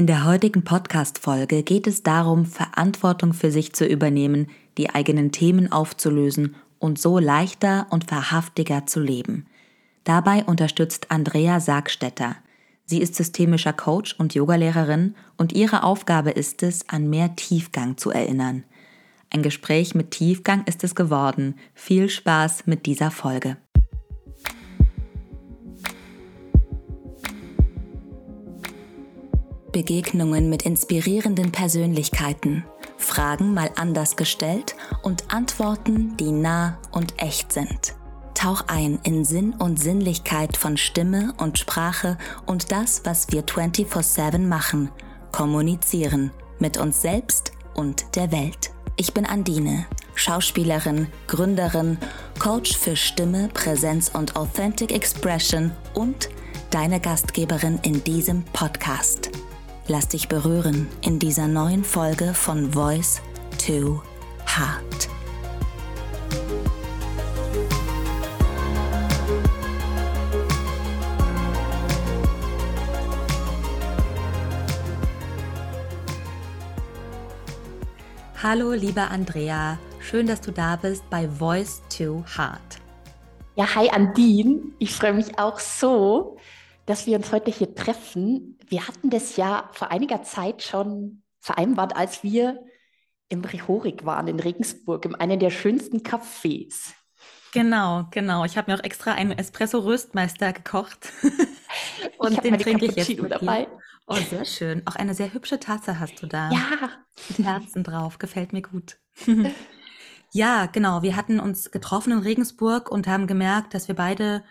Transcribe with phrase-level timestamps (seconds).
[0.00, 4.46] In der heutigen Podcast-Folge geht es darum, Verantwortung für sich zu übernehmen,
[4.78, 9.44] die eigenen Themen aufzulösen und so leichter und verhaftiger zu leben.
[10.04, 12.36] Dabei unterstützt Andrea Sargstetter.
[12.86, 18.10] Sie ist systemischer Coach und Yogalehrerin und ihre Aufgabe ist es, an mehr Tiefgang zu
[18.10, 18.64] erinnern.
[19.28, 21.56] Ein Gespräch mit Tiefgang ist es geworden.
[21.74, 23.58] Viel Spaß mit dieser Folge.
[29.72, 32.64] Begegnungen mit inspirierenden Persönlichkeiten.
[32.96, 37.94] Fragen mal anders gestellt und Antworten, die nah und echt sind.
[38.34, 44.48] Tauch ein in Sinn und Sinnlichkeit von Stimme und Sprache und das, was wir 24/7
[44.48, 44.90] machen.
[45.32, 48.70] Kommunizieren mit uns selbst und der Welt.
[48.96, 51.98] Ich bin Andine, Schauspielerin, Gründerin,
[52.38, 56.28] Coach für Stimme, Präsenz und Authentic Expression und
[56.70, 59.30] deine Gastgeberin in diesem Podcast.
[59.92, 63.20] Lass dich berühren in dieser neuen Folge von Voice
[63.58, 64.00] to
[64.46, 65.08] Heart.
[78.40, 79.76] Hallo, liebe Andrea.
[79.98, 82.78] Schön, dass du da bist bei Voice to Heart.
[83.56, 84.60] Ja, hi Andine.
[84.78, 86.38] Ich freue mich auch so,
[86.86, 88.58] dass wir uns heute hier treffen.
[88.68, 92.64] Wir hatten das ja vor einiger Zeit schon vereinbart, als wir
[93.28, 96.92] im Rhehorik waren in Regensburg, in einem der schönsten Cafés.
[97.52, 98.44] Genau, genau.
[98.44, 101.12] Ich habe mir auch extra einen Espresso-Röstmeister gekocht.
[102.18, 103.68] Und den trinke ich jetzt dabei.
[104.06, 104.82] Oh, sehr schön.
[104.86, 106.50] Auch eine sehr hübsche Tasse hast du da.
[106.50, 106.90] Ja.
[107.28, 108.18] Mit Herzen drauf.
[108.18, 108.98] Gefällt mir gut.
[110.32, 111.02] ja, genau.
[111.02, 114.44] Wir hatten uns getroffen in Regensburg und haben gemerkt, dass wir beide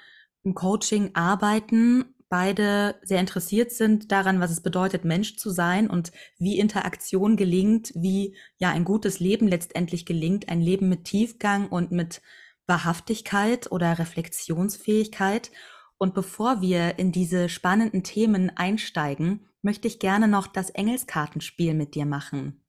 [0.43, 6.11] im Coaching arbeiten, beide sehr interessiert sind daran, was es bedeutet, Mensch zu sein und
[6.37, 11.91] wie Interaktion gelingt, wie ja ein gutes Leben letztendlich gelingt, ein Leben mit Tiefgang und
[11.91, 12.21] mit
[12.67, 15.51] Wahrhaftigkeit oder Reflexionsfähigkeit.
[15.97, 21.95] Und bevor wir in diese spannenden Themen einsteigen, möchte ich gerne noch das Engelskartenspiel mit
[21.95, 22.63] dir machen.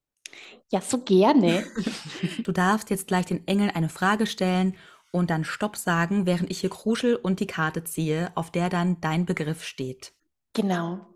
[0.71, 1.65] Ja, so gerne.
[2.45, 4.77] Du darfst jetzt gleich den Engeln eine Frage stellen
[5.11, 9.01] und dann Stopp sagen, während ich hier kruschel und die Karte ziehe, auf der dann
[9.01, 10.13] dein Begriff steht.
[10.53, 11.07] Genau.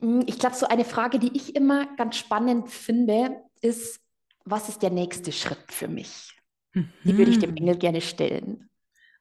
[0.00, 4.00] Hm, ich glaube, so eine Frage, die ich immer ganz spannend finde, ist,
[4.44, 6.34] was ist der nächste Schritt für mich?
[6.72, 6.92] Mhm.
[7.04, 7.56] Die würde ich dem mhm.
[7.56, 8.68] Engel gerne stellen.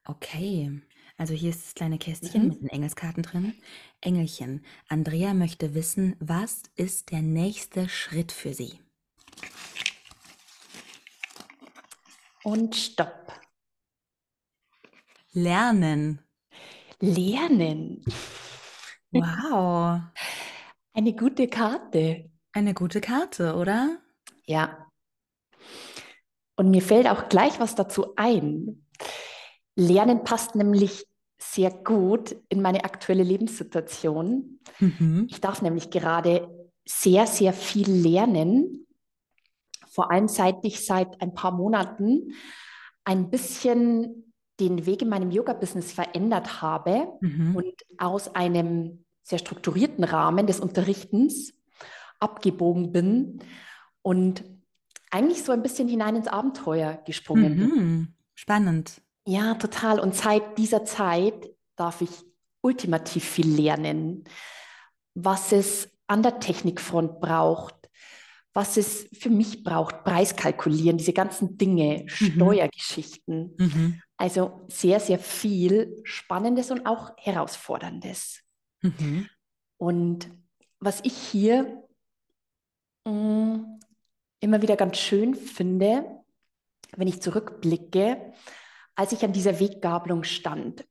[0.06, 0.82] Okay.
[1.18, 2.48] Also hier ist das kleine Kästchen mhm.
[2.50, 3.54] mit den Engelskarten drin.
[4.02, 8.80] Engelchen, Andrea möchte wissen, was ist der nächste Schritt für sie?
[12.44, 13.32] Und stopp.
[15.34, 16.20] Lernen.
[17.00, 18.06] Lernen.
[19.12, 20.02] Wow.
[20.94, 22.30] Eine gute Karte.
[22.52, 23.98] Eine gute Karte, oder?
[24.46, 24.86] Ja.
[26.56, 28.86] Und mir fällt auch gleich was dazu ein.
[29.76, 31.08] Lernen passt nämlich
[31.40, 34.60] sehr gut in meine aktuelle Lebenssituation.
[34.80, 35.28] Mhm.
[35.32, 36.48] Ich darf nämlich gerade
[36.86, 38.86] sehr, sehr viel lernen.
[39.88, 42.34] Vor allem seit ich seit ein paar Monaten
[43.04, 44.33] ein bisschen
[44.70, 47.56] den Weg in meinem Yoga-Business verändert habe mhm.
[47.56, 51.54] und aus einem sehr strukturierten Rahmen des Unterrichtens
[52.20, 53.40] abgebogen bin
[54.02, 54.44] und
[55.12, 57.60] eigentlich so ein bisschen hinein ins Abenteuer gesprungen mhm.
[57.60, 58.16] bin.
[58.36, 59.02] Spannend.
[59.26, 60.00] Ja, total.
[60.00, 62.10] Und seit dieser Zeit darf ich
[62.62, 64.24] ultimativ viel lernen,
[65.14, 67.76] was es an der Technikfront braucht,
[68.54, 72.10] was es für mich braucht, Preiskalkulieren, diese ganzen Dinge, mhm.
[72.10, 73.56] Steuergeschichten.
[73.58, 74.02] Mhm.
[74.24, 78.40] Also sehr, sehr viel Spannendes und auch Herausforderndes.
[78.80, 79.28] Mhm.
[79.76, 80.30] Und
[80.80, 81.84] was ich hier
[83.04, 83.80] mh, mm,
[84.40, 86.06] immer wieder ganz schön finde,
[86.96, 88.32] wenn ich zurückblicke,
[88.96, 90.88] als ich an dieser Weggabelung stand,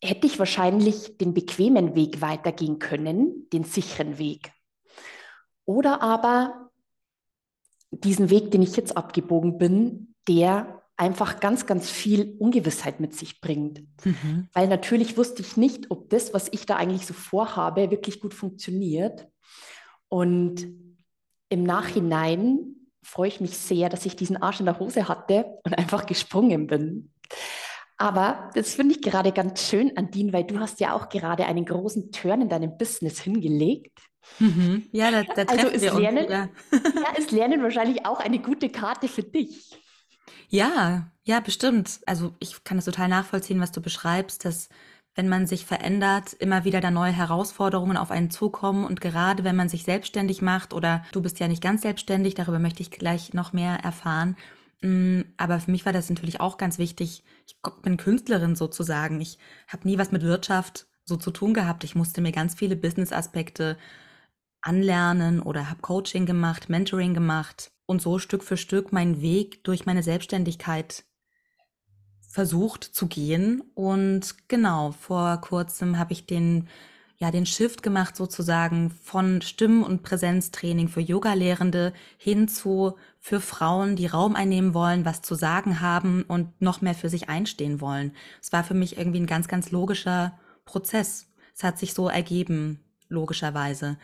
[0.00, 4.52] hätte ich wahrscheinlich den bequemen Weg weitergehen können, den sicheren Weg.
[5.64, 6.70] Oder aber
[7.90, 13.40] diesen Weg, den ich jetzt abgebogen bin, der einfach ganz, ganz viel Ungewissheit mit sich
[13.40, 13.82] bringt.
[14.04, 14.48] Mhm.
[14.52, 18.32] Weil natürlich wusste ich nicht, ob das, was ich da eigentlich so vorhabe, wirklich gut
[18.32, 19.28] funktioniert.
[20.08, 20.66] Und
[21.48, 25.76] im Nachhinein freue ich mich sehr, dass ich diesen Arsch in der Hose hatte und
[25.76, 27.12] einfach gesprungen bin.
[27.98, 31.64] Aber das finde ich gerade ganz schön, Andine, weil du hast ja auch gerade einen
[31.64, 33.98] großen Turn in deinem Business hingelegt.
[34.38, 34.86] Mhm.
[34.92, 36.48] Ja, da, da also ist Lernen, ja,
[37.16, 39.78] ist Lernen wahrscheinlich auch eine gute Karte für dich.
[40.48, 42.00] Ja, ja, bestimmt.
[42.06, 44.68] Also ich kann es total nachvollziehen, was du beschreibst, dass
[45.14, 49.56] wenn man sich verändert, immer wieder da neue Herausforderungen auf einen zukommen und gerade wenn
[49.56, 53.32] man sich selbstständig macht oder du bist ja nicht ganz selbstständig, darüber möchte ich gleich
[53.32, 54.36] noch mehr erfahren.
[54.82, 57.24] Mm, aber für mich war das natürlich auch ganz wichtig.
[57.46, 59.20] Ich bin Künstlerin sozusagen.
[59.20, 59.38] Ich
[59.68, 61.82] habe nie was mit Wirtschaft so zu tun gehabt.
[61.84, 63.78] Ich musste mir ganz viele Business-Aspekte
[64.60, 69.86] anlernen oder habe Coaching gemacht, Mentoring gemacht und so Stück für Stück meinen Weg durch
[69.86, 71.04] meine Selbstständigkeit
[72.28, 73.62] versucht zu gehen.
[73.74, 76.68] Und genau, vor kurzem habe ich den,
[77.16, 83.96] ja, den Shift gemacht sozusagen von Stimmen- und Präsenztraining für Yoga-Lehrende hin zu für Frauen,
[83.96, 88.12] die Raum einnehmen wollen, was zu sagen haben und noch mehr für sich einstehen wollen.
[88.42, 91.28] Es war für mich irgendwie ein ganz, ganz logischer Prozess.
[91.54, 93.96] Es hat sich so ergeben, logischerweise.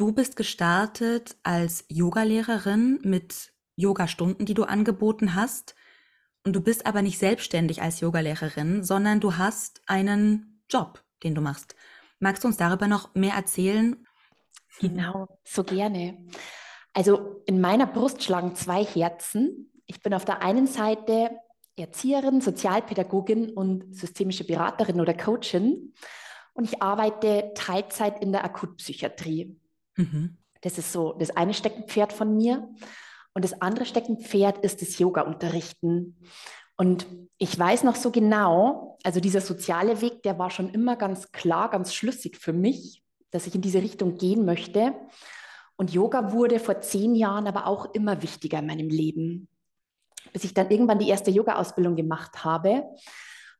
[0.00, 5.74] Du bist gestartet als Yogalehrerin mit Yogastunden, die du angeboten hast.
[6.42, 11.42] Und du bist aber nicht selbstständig als Yogalehrerin, sondern du hast einen Job, den du
[11.42, 11.76] machst.
[12.18, 14.06] Magst du uns darüber noch mehr erzählen?
[14.80, 16.16] Genau, so gerne.
[16.94, 19.70] Also in meiner Brust schlagen zwei Herzen.
[19.84, 21.30] Ich bin auf der einen Seite
[21.76, 25.92] Erzieherin, Sozialpädagogin und systemische Beraterin oder Coachin.
[26.54, 29.59] Und ich arbeite Teilzeit in der Akutpsychiatrie.
[30.00, 30.38] Mhm.
[30.62, 32.68] Das ist so das eine Steckenpferd von mir.
[33.32, 36.16] Und das andere Steckenpferd ist das Yoga-Unterrichten.
[36.76, 37.06] Und
[37.38, 41.70] ich weiß noch so genau, also dieser soziale Weg, der war schon immer ganz klar,
[41.70, 44.94] ganz schlüssig für mich, dass ich in diese Richtung gehen möchte.
[45.76, 49.48] Und Yoga wurde vor zehn Jahren aber auch immer wichtiger in meinem Leben,
[50.32, 52.84] bis ich dann irgendwann die erste Yoga-Ausbildung gemacht habe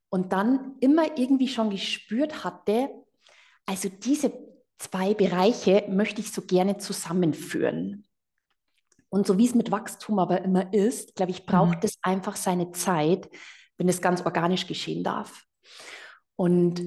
[0.08, 2.90] und dann immer irgendwie schon gespürt hatte,
[3.66, 4.32] also diese
[4.80, 8.06] zwei Bereiche möchte ich so gerne zusammenführen.
[9.10, 11.84] Und so wie es mit Wachstum aber immer ist, glaube ich, braucht mhm.
[11.84, 13.28] es einfach seine Zeit,
[13.76, 15.44] wenn es ganz organisch geschehen darf.
[16.36, 16.80] Und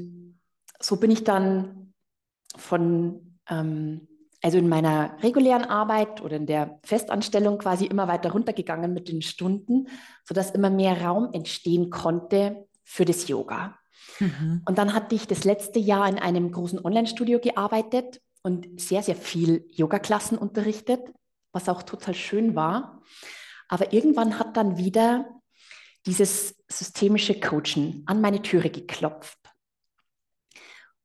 [0.79, 1.93] so bin ich dann
[2.55, 4.07] von, ähm,
[4.41, 9.21] also in meiner regulären Arbeit oder in der Festanstellung quasi immer weiter runtergegangen mit den
[9.21, 9.87] Stunden,
[10.23, 13.77] sodass immer mehr Raum entstehen konnte für das Yoga.
[14.19, 14.61] Mhm.
[14.65, 19.15] Und dann hatte ich das letzte Jahr in einem großen Online-Studio gearbeitet und sehr, sehr
[19.15, 21.01] viel Yoga-Klassen unterrichtet
[21.53, 23.01] was auch total schön war.
[23.69, 25.29] Aber irgendwann hat dann wieder
[26.05, 29.39] dieses systemische Coachen an meine Türe geklopft.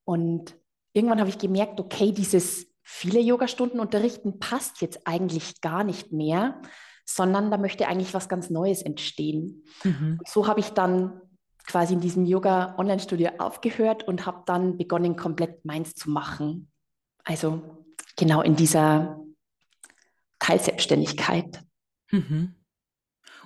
[0.04, 0.56] Und
[0.92, 6.60] irgendwann habe ich gemerkt, okay, dieses viele Yogastunden unterrichten passt jetzt eigentlich gar nicht mehr,
[7.04, 9.64] sondern da möchte eigentlich was ganz Neues entstehen.
[9.84, 10.18] Mhm.
[10.26, 11.20] so habe ich dann
[11.68, 16.70] quasi in diesem Yoga-Online-Studio aufgehört und habe dann begonnen, komplett meins zu machen.
[17.24, 17.62] Also
[18.16, 19.20] genau in dieser
[20.38, 21.62] Teilselbstständigkeit.
[22.10, 22.54] Mhm.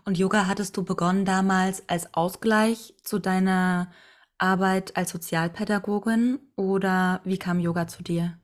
[0.04, 3.90] Und Yoga hattest du begonnen damals als Ausgleich zu deiner
[4.38, 8.38] Arbeit als Sozialpädagogin oder wie kam Yoga zu dir?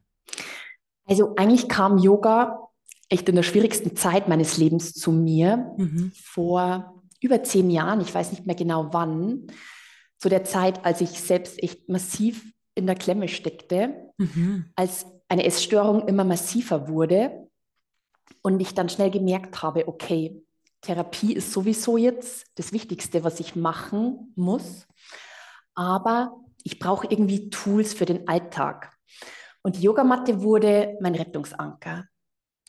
[1.06, 2.68] Also eigentlich kam Yoga
[3.08, 6.12] echt in der schwierigsten Zeit meines Lebens zu mir mhm.
[6.14, 9.46] vor über zehn Jahren, ich weiß nicht mehr genau wann,
[10.18, 14.66] zu der Zeit, als ich selbst echt massiv in der Klemme steckte, mhm.
[14.74, 17.48] als eine Essstörung immer massiver wurde
[18.42, 20.42] und ich dann schnell gemerkt habe, okay,
[20.80, 24.86] Therapie ist sowieso jetzt das Wichtigste, was ich machen muss,
[25.74, 28.92] aber ich brauche irgendwie Tools für den Alltag.
[29.62, 32.06] Und die Yogamatte wurde mein Rettungsanker.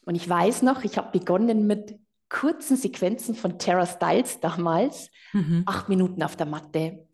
[0.06, 5.64] Und ich weiß noch, ich habe begonnen mit kurzen Sequenzen von Tara Styles damals, mhm.
[5.66, 7.07] acht Minuten auf der Matte.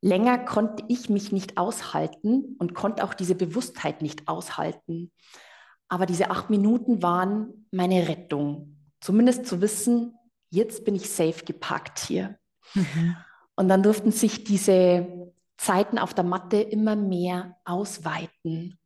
[0.00, 5.10] Länger konnte ich mich nicht aushalten und konnte auch diese Bewusstheit nicht aushalten.
[5.88, 8.76] Aber diese acht Minuten waren meine Rettung.
[9.00, 10.14] Zumindest zu wissen,
[10.50, 12.38] jetzt bin ich safe gepackt hier.
[12.74, 13.16] Mhm.
[13.54, 18.78] Und dann durften sich diese Zeiten auf der Matte immer mehr ausweiten.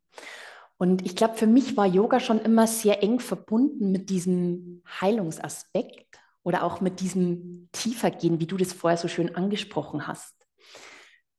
[0.80, 6.18] Und ich glaube, für mich war Yoga schon immer sehr eng verbunden mit diesem Heilungsaspekt
[6.42, 10.34] oder auch mit diesem Tiefergehen, wie du das vorher so schön angesprochen hast.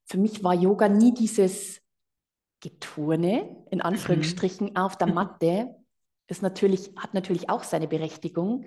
[0.05, 1.81] Für mich war Yoga nie dieses
[2.59, 4.75] Geturne, in Anführungsstrichen, mhm.
[4.75, 5.73] auf der Matte,
[6.27, 8.65] ist natürlich, hat natürlich auch seine Berechtigung.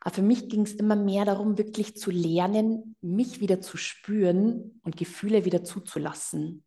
[0.00, 4.80] Aber für mich ging es immer mehr darum, wirklich zu lernen, mich wieder zu spüren
[4.82, 6.64] und Gefühle wieder zuzulassen,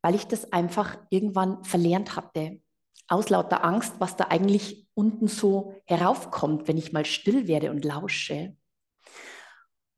[0.00, 2.62] weil ich das einfach irgendwann verlernt hatte.
[3.10, 7.84] Aus lauter Angst, was da eigentlich unten so heraufkommt, wenn ich mal still werde und
[7.84, 8.56] lausche.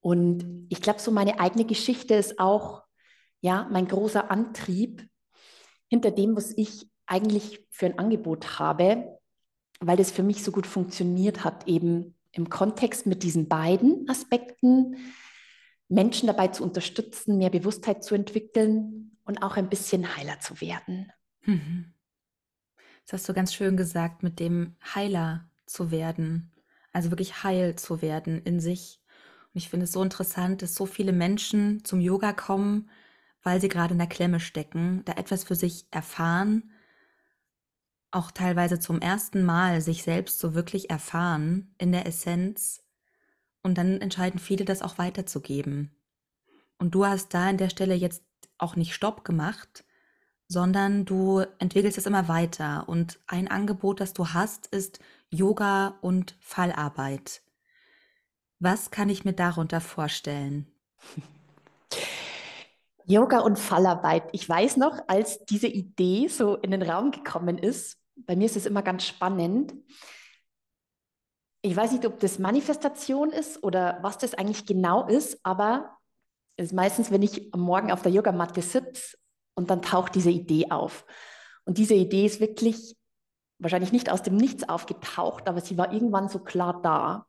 [0.00, 2.82] Und ich glaube, so meine eigene Geschichte ist auch
[3.42, 5.06] ja mein großer Antrieb,
[5.88, 9.18] hinter dem, was ich eigentlich für ein Angebot habe,
[9.80, 14.96] weil das für mich so gut funktioniert hat, eben im Kontext mit diesen beiden Aspekten,
[15.88, 21.12] Menschen dabei zu unterstützen, mehr Bewusstheit zu entwickeln und auch ein bisschen heiler zu werden.
[21.44, 21.91] Mhm.
[23.04, 26.52] Das hast du ganz schön gesagt, mit dem Heiler zu werden,
[26.92, 29.00] also wirklich heil zu werden in sich.
[29.52, 32.90] Und ich finde es so interessant, dass so viele Menschen zum Yoga kommen,
[33.42, 36.70] weil sie gerade in der Klemme stecken, da etwas für sich erfahren,
[38.10, 42.84] auch teilweise zum ersten Mal sich selbst so wirklich erfahren in der Essenz.
[43.62, 45.96] Und dann entscheiden viele, das auch weiterzugeben.
[46.78, 48.22] Und du hast da an der Stelle jetzt
[48.58, 49.84] auch nicht Stopp gemacht,
[50.52, 52.84] sondern du entwickelst es immer weiter.
[52.86, 57.42] Und ein Angebot, das du hast, ist Yoga und Fallarbeit.
[58.58, 60.66] Was kann ich mir darunter vorstellen?
[63.06, 64.24] Yoga und Fallarbeit.
[64.32, 68.56] Ich weiß noch, als diese Idee so in den Raum gekommen ist, bei mir ist
[68.56, 69.74] es immer ganz spannend.
[71.62, 75.96] Ich weiß nicht, ob das Manifestation ist oder was das eigentlich genau ist, aber
[76.56, 79.16] es ist meistens, wenn ich am Morgen auf der Yogamatte sitze
[79.54, 81.04] und dann taucht diese Idee auf.
[81.64, 82.96] Und diese Idee ist wirklich
[83.58, 87.26] wahrscheinlich nicht aus dem Nichts aufgetaucht, aber sie war irgendwann so klar da.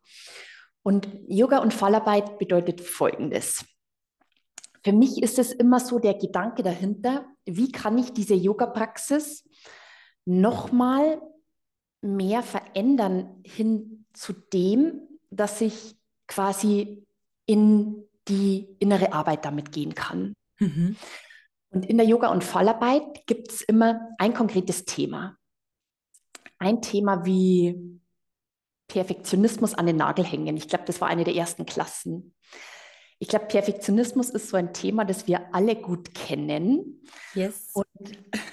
[0.81, 3.65] Und Yoga und Fallarbeit bedeutet Folgendes.
[4.83, 9.47] Für mich ist es immer so der Gedanke dahinter, wie kann ich diese Yoga-Praxis
[10.25, 11.21] nochmal
[12.01, 15.95] mehr verändern hin zu dem, dass ich
[16.27, 17.05] quasi
[17.45, 20.33] in die innere Arbeit damit gehen kann.
[20.59, 20.95] Mhm.
[21.73, 25.37] Und in der Yoga- und Fallarbeit gibt es immer ein konkretes Thema.
[26.59, 27.99] Ein Thema wie
[28.87, 30.55] Perfektionismus an den Nagel hängen.
[30.55, 32.35] Ich glaube, das war eine der ersten Klassen.
[33.17, 37.01] Ich glaube, Perfektionismus ist so ein Thema, das wir alle gut kennen.
[37.33, 37.71] Yes.
[37.73, 37.87] Und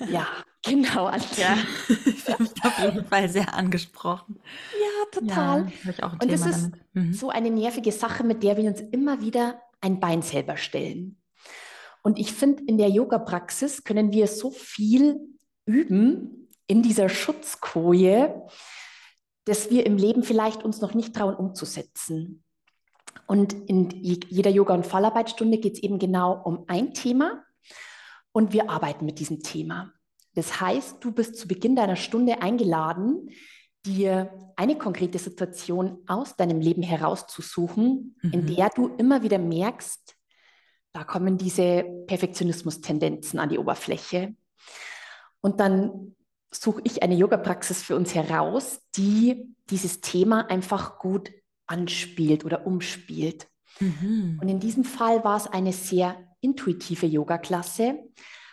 [0.08, 0.26] ja,
[0.64, 1.10] genau.
[1.10, 1.58] Ja,
[1.88, 4.40] ich habe mich auf jeden Fall sehr angesprochen.
[4.80, 5.66] Ja, total.
[5.84, 7.12] Ja, ich auch ein Und es ist mhm.
[7.12, 11.19] so eine nervige Sache, mit der wir uns immer wieder ein Bein selber stellen.
[12.02, 15.18] Und ich finde, in der Yoga-Praxis können wir so viel
[15.66, 18.42] üben in dieser Schutzkoje,
[19.44, 22.44] dass wir im Leben vielleicht uns noch nicht trauen umzusetzen.
[23.26, 27.44] Und in jeder Yoga- und Fallarbeitsstunde geht es eben genau um ein Thema
[28.32, 29.92] und wir arbeiten mit diesem Thema.
[30.34, 33.30] Das heißt, du bist zu Beginn deiner Stunde eingeladen,
[33.84, 38.32] dir eine konkrete Situation aus deinem Leben herauszusuchen, mhm.
[38.32, 40.16] in der du immer wieder merkst,
[40.92, 44.34] da kommen diese Perfektionismus-Tendenzen an die Oberfläche.
[45.40, 46.16] Und dann
[46.50, 51.30] suche ich eine Yoga-Praxis für uns heraus, die dieses Thema einfach gut
[51.66, 53.46] anspielt oder umspielt.
[53.78, 54.38] Mhm.
[54.42, 58.00] Und in diesem Fall war es eine sehr intuitive Yoga-Klasse,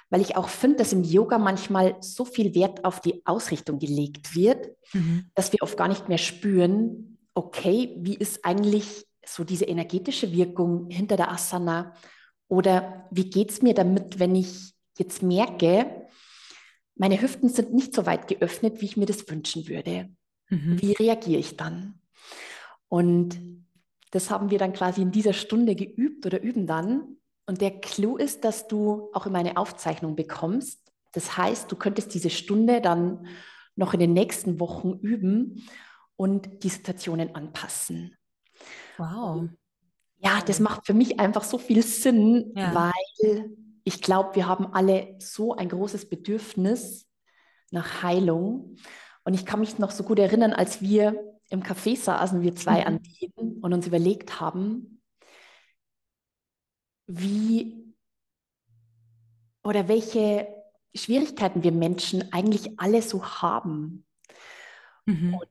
[0.10, 4.36] weil ich auch finde, dass im Yoga manchmal so viel Wert auf die Ausrichtung gelegt
[4.36, 5.32] wird, mhm.
[5.34, 10.90] dass wir oft gar nicht mehr spüren, okay, wie ist eigentlich so diese energetische Wirkung
[10.90, 11.94] hinter der Asana
[12.48, 16.08] oder wie geht es mir damit, wenn ich jetzt merke,
[16.96, 20.10] meine Hüften sind nicht so weit geöffnet, wie ich mir das wünschen würde.
[20.50, 20.82] Mhm.
[20.82, 22.00] Wie reagiere ich dann?
[22.90, 23.40] Und
[24.12, 27.18] das haben wir dann quasi in dieser Stunde geübt oder üben dann.
[27.46, 30.80] Und der Clou ist, dass du auch immer eine Aufzeichnung bekommst.
[31.14, 33.28] Das heißt, du könntest diese Stunde dann
[33.76, 35.68] noch in den nächsten Wochen üben
[36.16, 38.16] und die Situationen anpassen.
[38.98, 39.50] Wow.
[40.20, 42.74] Ja, das macht für mich einfach so viel Sinn, ja.
[42.74, 43.52] weil
[43.84, 47.08] ich glaube, wir haben alle so ein großes Bedürfnis
[47.72, 48.76] nach Heilung.
[49.24, 51.16] Und ich kann mich noch so gut erinnern, als wir
[51.50, 52.88] im Café saßen wir zwei mhm.
[52.88, 55.02] an denen und uns überlegt haben,
[57.06, 57.94] wie
[59.64, 60.48] oder welche
[60.94, 64.06] Schwierigkeiten wir Menschen eigentlich alle so haben.
[65.06, 65.36] Mhm.
[65.36, 65.48] Und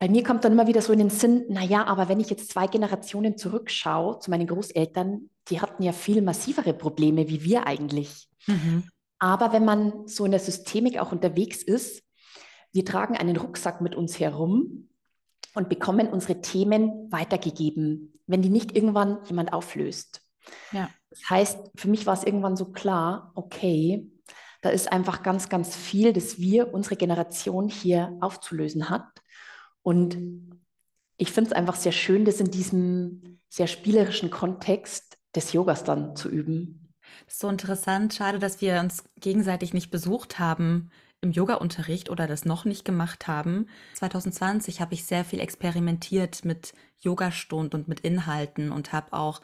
[0.00, 2.50] bei mir kommt dann immer wieder so in den Sinn, naja, aber wenn ich jetzt
[2.50, 8.28] zwei Generationen zurückschaue zu meinen Großeltern, die hatten ja viel massivere Probleme wie wir eigentlich.
[8.46, 8.84] Mhm.
[9.18, 12.02] Aber wenn man so in der Systemik auch unterwegs ist,
[12.72, 14.88] wir tragen einen Rucksack mit uns herum
[15.54, 20.22] und bekommen unsere Themen weitergegeben, wenn die nicht irgendwann jemand auflöst.
[20.72, 20.88] Ja.
[21.10, 24.08] Das heißt, für mich war es irgendwann so klar, okay,
[24.62, 29.04] da ist einfach ganz, ganz viel, das wir, unsere Generation hier aufzulösen hat.
[29.82, 30.18] Und
[31.16, 36.16] ich finde es einfach sehr schön, das in diesem sehr spielerischen Kontext des Yogas dann
[36.16, 36.94] zu üben.
[37.24, 38.14] Das ist so interessant.
[38.14, 43.28] Schade, dass wir uns gegenseitig nicht besucht haben im Yoga-Unterricht oder das noch nicht gemacht
[43.28, 43.66] haben.
[43.94, 49.40] 2020 habe ich sehr viel experimentiert mit Yogastunden und mit Inhalten und habe auch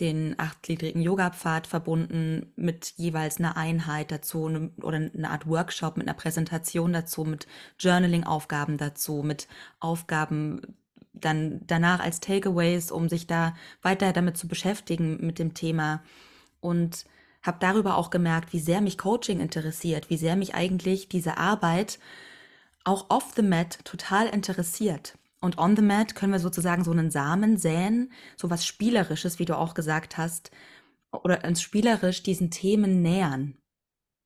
[0.00, 6.06] den achtgliedrigen Yoga-Pfad verbunden mit jeweils einer Einheit dazu ne, oder eine Art Workshop mit
[6.06, 7.46] einer Präsentation dazu, mit
[7.78, 9.48] Journaling-Aufgaben dazu, mit
[9.80, 10.60] Aufgaben
[11.14, 16.02] dann danach als Takeaways, um sich da weiter damit zu beschäftigen mit dem Thema.
[16.60, 17.06] Und
[17.42, 21.98] habe darüber auch gemerkt, wie sehr mich Coaching interessiert, wie sehr mich eigentlich diese Arbeit
[22.84, 25.16] auch off the mat total interessiert.
[25.40, 29.44] Und on the mat können wir sozusagen so einen Samen säen, so was Spielerisches, wie
[29.44, 30.50] du auch gesagt hast,
[31.10, 33.56] oder uns spielerisch diesen Themen nähern.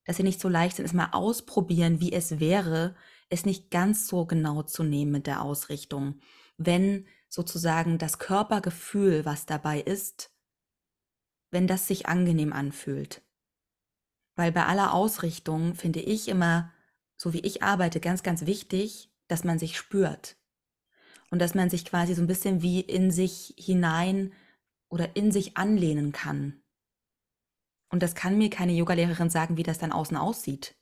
[0.04, 2.96] Dass sie nicht so leicht sind, es mal ausprobieren, wie es wäre,
[3.28, 6.20] es nicht ganz so genau zu nehmen mit der Ausrichtung.
[6.56, 10.32] Wenn sozusagen das Körpergefühl, was dabei ist,
[11.50, 13.22] wenn das sich angenehm anfühlt.
[14.36, 16.72] Weil bei aller Ausrichtung finde ich immer,
[17.16, 20.39] so wie ich arbeite, ganz, ganz wichtig, dass man sich spürt.
[21.30, 24.32] Und dass man sich quasi so ein bisschen wie in sich hinein
[24.88, 26.60] oder in sich anlehnen kann.
[27.90, 30.76] Und das kann mir keine Yogalehrerin sagen, wie das dann außen aussieht.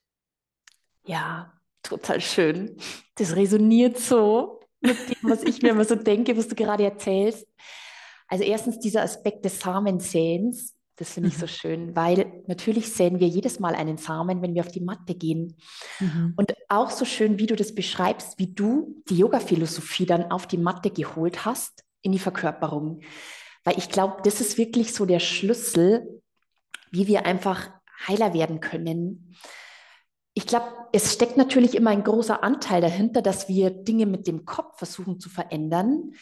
[1.05, 1.53] Ja,
[1.83, 2.77] total schön.
[3.17, 7.47] Das resoniert so mit dem, was ich mir immer so denke, was du gerade erzählst.
[8.29, 11.41] Also erstens dieser Aspekt des Samensäens, das finde ich mhm.
[11.41, 15.15] so schön, weil natürlich säen wir jedes Mal einen Samen, wenn wir auf die Matte
[15.15, 15.57] gehen.
[16.01, 16.35] Mhm.
[16.37, 20.59] Und auch so schön, wie du das beschreibst, wie du die Yoga-Philosophie dann auf die
[20.59, 23.01] Matte geholt hast in die Verkörperung.
[23.63, 26.21] Weil ich glaube, das ist wirklich so der Schlüssel,
[26.91, 27.71] wie wir einfach
[28.09, 29.37] heiler werden können.
[30.35, 34.45] Ich glaube, es steckt natürlich immer ein großer Anteil dahinter, dass wir Dinge mit dem
[34.45, 36.13] Kopf versuchen zu verändern.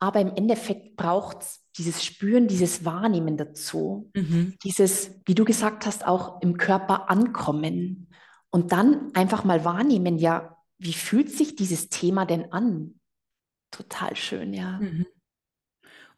[0.00, 4.10] Aber im Endeffekt braucht es dieses Spüren, dieses Wahrnehmen dazu.
[4.14, 4.54] Mhm.
[4.62, 8.08] Dieses, wie du gesagt hast, auch im Körper ankommen.
[8.50, 13.00] Und dann einfach mal wahrnehmen, ja, wie fühlt sich dieses Thema denn an?
[13.70, 14.78] Total schön, ja.
[14.78, 15.06] Mhm.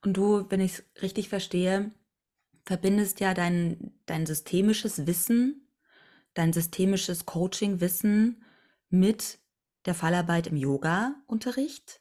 [0.03, 1.93] Und du, wenn ich es richtig verstehe,
[2.65, 5.69] verbindest ja dein, dein systemisches Wissen,
[6.35, 8.45] dein systemisches Coaching-Wissen
[8.89, 9.39] mit
[9.87, 12.00] der Fallarbeit im Yoga-Unterricht.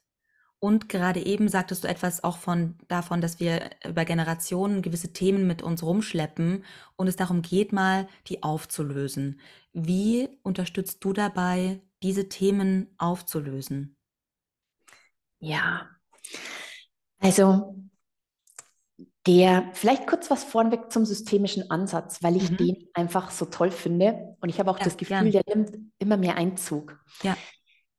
[0.60, 5.48] Und gerade eben sagtest du etwas auch von davon, dass wir über Generationen gewisse Themen
[5.48, 6.66] mit uns rumschleppen
[6.98, 9.40] und es darum geht, mal die aufzulösen.
[9.72, 13.96] Wie unterstützt du dabei, diese Themen aufzulösen?
[15.40, 15.90] Ja,
[17.20, 17.76] also
[19.26, 22.58] der, vielleicht kurz was vorneweg zum systemischen Ansatz, weil ich mhm.
[22.58, 24.36] den einfach so toll finde.
[24.42, 25.32] Und ich habe auch ja, das Gefühl, gern.
[25.32, 27.00] der nimmt immer mehr Einzug.
[27.22, 27.38] Ja.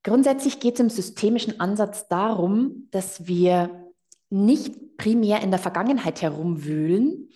[0.03, 3.93] Grundsätzlich geht es im systemischen Ansatz darum, dass wir
[4.31, 7.31] nicht primär in der Vergangenheit herumwühlen,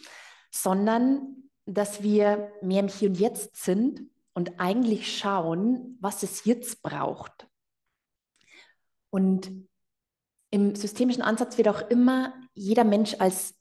[0.51, 6.83] sondern dass wir mehr im Hier und Jetzt sind und eigentlich schauen, was es jetzt
[6.83, 7.49] braucht.
[9.11, 9.51] Und
[10.51, 13.55] im systemischen Ansatz wird auch immer jeder Mensch als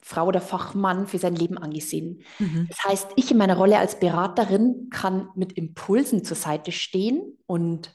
[0.00, 2.22] Fachfrau oder Fachmann für sein Leben angesehen.
[2.38, 2.66] Mhm.
[2.68, 7.94] Das heißt, ich in meiner Rolle als Beraterin kann mit Impulsen zur Seite stehen und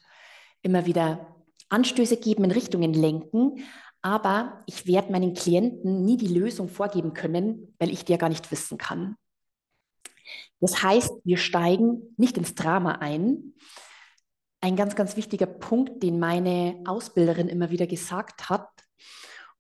[0.61, 1.35] immer wieder
[1.69, 3.63] Anstöße geben, in Richtungen lenken.
[4.01, 8.29] Aber ich werde meinen Klienten nie die Lösung vorgeben können, weil ich die ja gar
[8.29, 9.15] nicht wissen kann.
[10.59, 13.53] Das heißt, wir steigen nicht ins Drama ein.
[14.61, 18.69] Ein ganz, ganz wichtiger Punkt, den meine Ausbilderin immer wieder gesagt hat,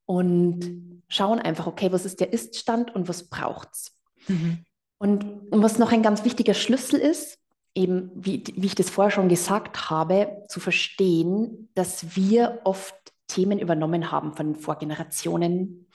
[0.05, 3.97] und schauen einfach, okay, was ist der Iststand und was braucht's?
[4.27, 4.65] Mhm.
[4.97, 7.39] Und, und was noch ein ganz wichtiger Schlüssel ist,
[7.75, 12.95] eben wie, wie ich das vorher schon gesagt habe, zu verstehen, dass wir oft
[13.27, 15.87] Themen übernommen haben von Vorgenerationen.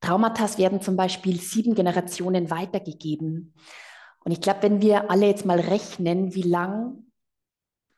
[0.00, 3.54] Traumata werden zum Beispiel sieben Generationen weitergegeben.
[4.24, 7.05] Und ich glaube, wenn wir alle jetzt mal rechnen, wie lang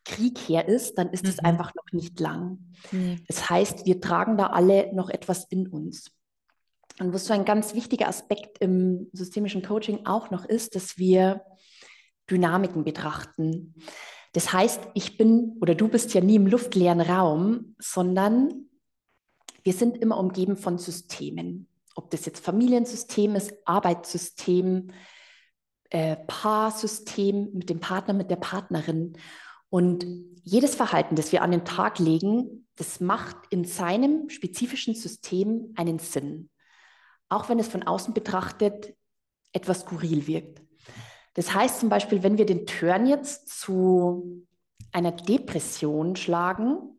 [0.08, 1.46] Krieg her ist, dann ist es mhm.
[1.46, 2.58] einfach noch nicht lang.
[2.90, 3.22] Mhm.
[3.28, 6.10] Das heißt, wir tragen da alle noch etwas in uns.
[6.98, 11.42] Und was so ein ganz wichtiger Aspekt im systemischen Coaching auch noch ist, dass wir
[12.30, 13.74] Dynamiken betrachten.
[14.32, 18.68] Das heißt, ich bin oder du bist ja nie im luftleeren Raum, sondern
[19.62, 21.68] wir sind immer umgeben von Systemen.
[21.94, 24.90] Ob das jetzt Familiensystem ist, Arbeitssystem,
[25.90, 29.16] äh, Paarsystem mit dem Partner, mit der Partnerin.
[29.70, 30.06] Und
[30.42, 35.98] jedes Verhalten, das wir an den Tag legen, das macht in seinem spezifischen System einen
[35.98, 36.48] Sinn.
[37.28, 38.94] Auch wenn es von außen betrachtet
[39.52, 40.62] etwas skurril wirkt.
[41.34, 44.46] Das heißt zum Beispiel, wenn wir den Turn jetzt zu
[44.92, 46.98] einer Depression schlagen,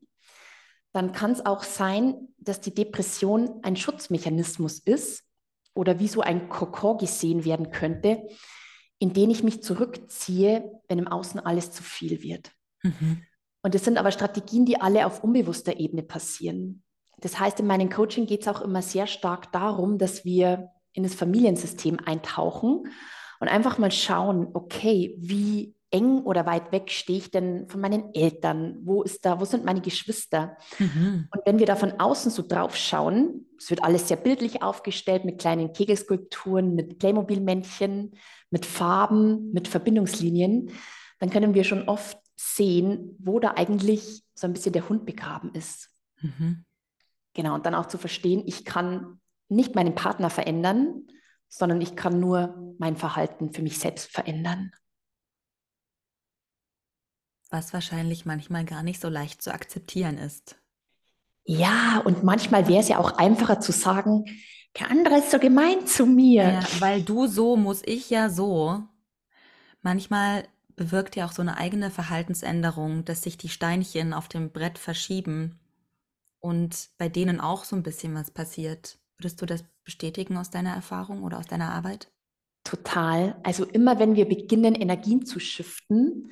[0.92, 5.24] dann kann es auch sein, dass die Depression ein Schutzmechanismus ist
[5.74, 8.28] oder wie so ein Kokon gesehen werden könnte,
[8.98, 12.52] in den ich mich zurückziehe, wenn im Außen alles zu viel wird.
[12.84, 13.24] Mhm.
[13.62, 16.84] Und das sind aber Strategien, die alle auf unbewusster Ebene passieren.
[17.20, 21.04] Das heißt, in meinem Coaching geht es auch immer sehr stark darum, dass wir in
[21.04, 22.84] das Familiensystem eintauchen
[23.40, 28.14] und einfach mal schauen, okay, wie eng oder weit weg stehe ich denn von meinen
[28.14, 28.78] Eltern?
[28.84, 30.56] Wo ist da, wo sind meine Geschwister?
[30.78, 31.28] Mhm.
[31.32, 35.26] Und wenn wir da von außen so drauf schauen, es wird alles sehr bildlich aufgestellt
[35.26, 38.12] mit kleinen Kegelskulpturen, mit Playmobil-Männchen,
[38.52, 40.72] mit Farben, mit Verbindungslinien,
[41.20, 45.54] dann können wir schon oft sehen, wo da eigentlich so ein bisschen der Hund begraben
[45.54, 45.90] ist.
[46.22, 46.64] Mhm.
[47.34, 51.08] Genau, und dann auch zu verstehen, ich kann nicht meinen Partner verändern,
[51.50, 54.72] sondern ich kann nur mein Verhalten für mich selbst verändern.
[57.50, 60.58] Was wahrscheinlich manchmal gar nicht so leicht zu akzeptieren ist.
[61.44, 64.24] Ja, und manchmal wäre es ja auch einfacher zu sagen,
[64.80, 66.44] der andere ist so gemein zu mir.
[66.44, 68.84] Ja, weil du so, muss ich ja so.
[69.82, 70.48] Manchmal
[70.80, 75.60] bewirkt ja auch so eine eigene Verhaltensänderung, dass sich die Steinchen auf dem Brett verschieben
[76.40, 78.98] und bei denen auch so ein bisschen was passiert.
[79.18, 82.10] Würdest du das bestätigen aus deiner Erfahrung oder aus deiner Arbeit?
[82.64, 83.38] Total.
[83.44, 86.32] Also immer wenn wir beginnen, Energien zu shiften,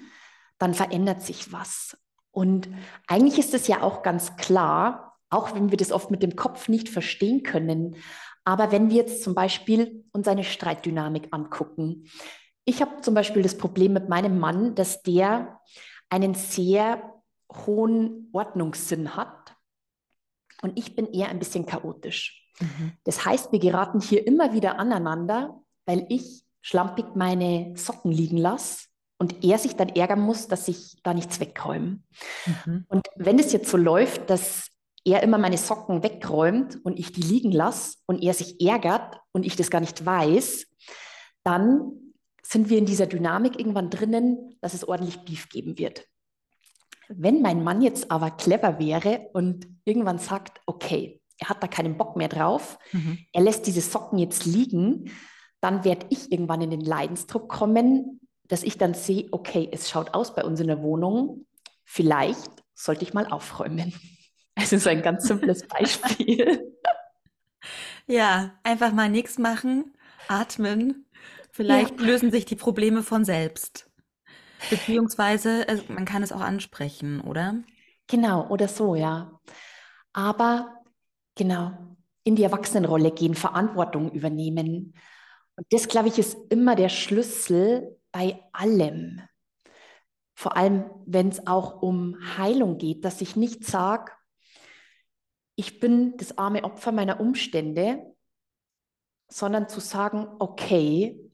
[0.59, 1.97] dann verändert sich was.
[2.31, 2.69] Und
[3.05, 6.69] eigentlich ist es ja auch ganz klar, auch wenn wir das oft mit dem Kopf
[6.69, 7.97] nicht verstehen können.
[8.45, 12.05] Aber wenn wir jetzt zum Beispiel uns eine Streitdynamik angucken.
[12.67, 15.61] Ich habe zum Beispiel das Problem mit meinem Mann, dass der
[16.09, 17.13] einen sehr
[17.49, 19.55] hohen Ordnungssinn hat
[20.61, 22.45] und ich bin eher ein bisschen chaotisch.
[22.59, 22.91] Mhm.
[23.05, 28.87] Das heißt, wir geraten hier immer wieder aneinander, weil ich schlampig meine Socken liegen lasse
[29.17, 32.01] und er sich dann ärgern muss, dass ich da nichts wegräume.
[32.65, 32.85] Mhm.
[32.89, 34.67] Und wenn es jetzt so läuft, dass
[35.05, 39.45] er immer meine Socken wegräumt und ich die liegen lasse und er sich ärgert und
[39.45, 40.67] ich das gar nicht weiß,
[41.45, 42.06] dann
[42.49, 46.05] sind wir in dieser Dynamik irgendwann drinnen, dass es ordentlich Beef geben wird.
[47.09, 51.97] Wenn mein Mann jetzt aber clever wäre und irgendwann sagt, okay, er hat da keinen
[51.97, 53.19] Bock mehr drauf, mhm.
[53.33, 55.11] er lässt diese Socken jetzt liegen,
[55.59, 60.13] dann werde ich irgendwann in den Leidensdruck kommen, dass ich dann sehe, okay, es schaut
[60.13, 61.45] aus bei uns in der Wohnung,
[61.83, 63.93] vielleicht sollte ich mal aufräumen.
[64.59, 66.73] Also so ein ganz simples Beispiel.
[68.07, 69.93] ja, einfach mal nichts machen,
[70.27, 71.06] atmen.
[71.57, 72.05] Vielleicht ja.
[72.05, 73.89] lösen sich die Probleme von selbst.
[74.69, 77.63] Beziehungsweise, also man kann es auch ansprechen, oder?
[78.05, 79.39] Genau, oder so, ja.
[80.13, 80.83] Aber
[81.33, 81.71] genau,
[82.23, 84.93] in die Erwachsenenrolle gehen, Verantwortung übernehmen.
[85.55, 89.23] Und das, glaube ich, ist immer der Schlüssel, bei allem.
[90.35, 94.11] Vor allem, wenn es auch um Heilung geht, dass ich nicht sage,
[95.55, 98.15] ich bin das arme Opfer meiner Umstände,
[99.27, 101.26] sondern zu sagen, okay,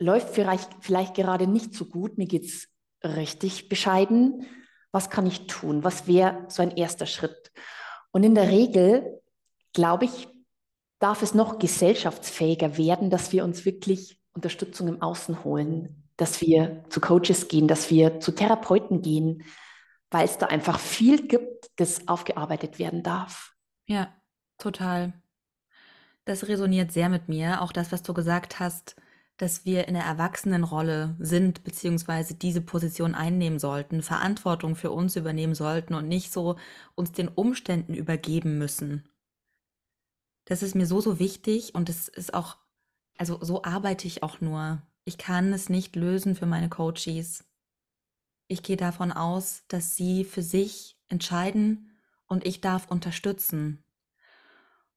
[0.00, 2.68] läuft vielleicht, vielleicht gerade nicht so gut, mir geht es
[3.04, 4.46] richtig bescheiden,
[4.90, 5.84] was kann ich tun?
[5.84, 7.52] Was wäre so ein erster Schritt?
[8.10, 9.20] Und in der Regel,
[9.72, 10.26] glaube ich,
[10.98, 16.84] darf es noch gesellschaftsfähiger werden, dass wir uns wirklich Unterstützung im Außen holen dass wir
[16.90, 19.42] zu Coaches gehen, dass wir zu Therapeuten gehen,
[20.10, 23.54] weil es da einfach viel gibt, das aufgearbeitet werden darf.
[23.86, 24.14] Ja,
[24.58, 25.14] total.
[26.26, 27.62] Das resoniert sehr mit mir.
[27.62, 28.96] Auch das, was du gesagt hast,
[29.40, 35.54] dass wir in der Erwachsenenrolle sind, beziehungsweise diese Position einnehmen sollten, Verantwortung für uns übernehmen
[35.54, 36.56] sollten und nicht so
[36.94, 39.08] uns den Umständen übergeben müssen.
[40.44, 42.58] Das ist mir so, so wichtig und es ist auch,
[43.16, 44.82] also so arbeite ich auch nur.
[45.04, 47.44] Ich kann es nicht lösen für meine Coaches.
[48.46, 53.82] Ich gehe davon aus, dass sie für sich entscheiden und ich darf unterstützen.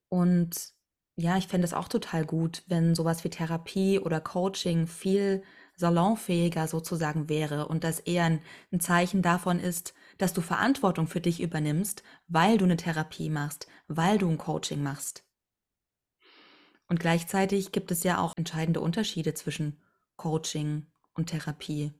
[0.10, 0.73] Und
[1.15, 5.43] ja, ich fände es auch total gut, wenn sowas wie Therapie oder Coaching viel
[5.76, 11.21] salonfähiger sozusagen wäre und das eher ein, ein, Zeichen davon ist, dass du Verantwortung für
[11.21, 15.23] dich übernimmst, weil du eine Therapie machst, weil du ein Coaching machst.
[16.88, 19.80] Und gleichzeitig gibt es ja auch entscheidende Unterschiede zwischen
[20.15, 21.91] Coaching und Therapie.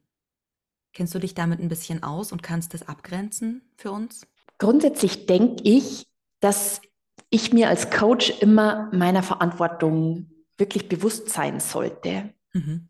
[0.92, 4.28] Kennst du dich damit ein bisschen aus und kannst das abgrenzen für uns?
[4.60, 6.08] Grundsätzlich denke ich,
[6.40, 6.82] dass
[7.30, 12.34] ich mir als Coach immer meiner Verantwortung wirklich bewusst sein sollte.
[12.54, 12.90] Mhm.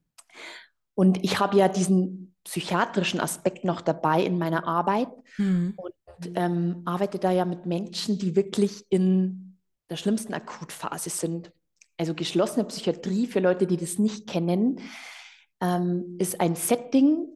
[0.96, 5.08] Und ich habe ja diesen psychiatrischen Aspekt noch dabei in meiner Arbeit
[5.38, 5.74] mhm.
[5.78, 5.94] und
[6.36, 9.58] ähm, arbeite da ja mit Menschen, die wirklich in
[9.90, 11.52] der schlimmsten Akutphase sind.
[11.98, 14.82] Also geschlossene Psychiatrie für Leute, die das nicht kennen,
[15.62, 17.28] ähm, ist ein Setting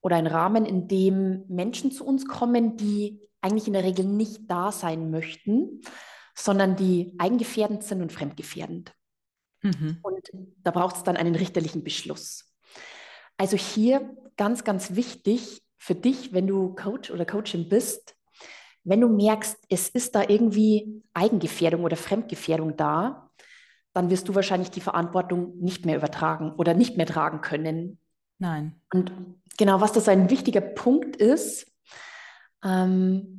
[0.00, 4.42] oder ein Rahmen, in dem Menschen zu uns kommen, die eigentlich in der Regel nicht
[4.50, 5.80] da sein möchten,
[6.34, 8.92] sondern die eigengefährdend sind und fremdgefährdend.
[9.62, 9.98] Mhm.
[10.02, 10.30] Und
[10.62, 12.54] da braucht es dann einen richterlichen Beschluss.
[13.36, 18.14] Also hier ganz, ganz wichtig für dich, wenn du Coach oder Coachin bist,
[18.84, 23.30] wenn du merkst, es ist da irgendwie Eigengefährdung oder Fremdgefährdung da,
[23.92, 27.98] dann wirst du wahrscheinlich die Verantwortung nicht mehr übertragen oder nicht mehr tragen können.
[28.38, 28.80] Nein.
[28.92, 29.12] Und
[29.56, 31.66] genau, was das ein wichtiger Punkt ist,
[32.64, 33.37] ähm,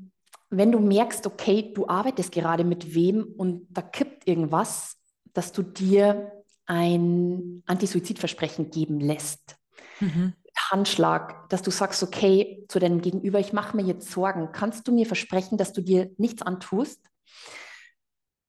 [0.50, 4.98] wenn du merkst, okay, du arbeitest gerade mit wem und da kippt irgendwas,
[5.34, 6.32] dass du dir
[6.66, 9.58] ein Antisuizidversprechen geben lässt.
[10.00, 10.34] Mhm.
[10.70, 14.52] Handschlag, dass du sagst, okay, zu deinem Gegenüber, ich mache mir jetzt Sorgen.
[14.52, 17.02] Kannst du mir versprechen, dass du dir nichts antust?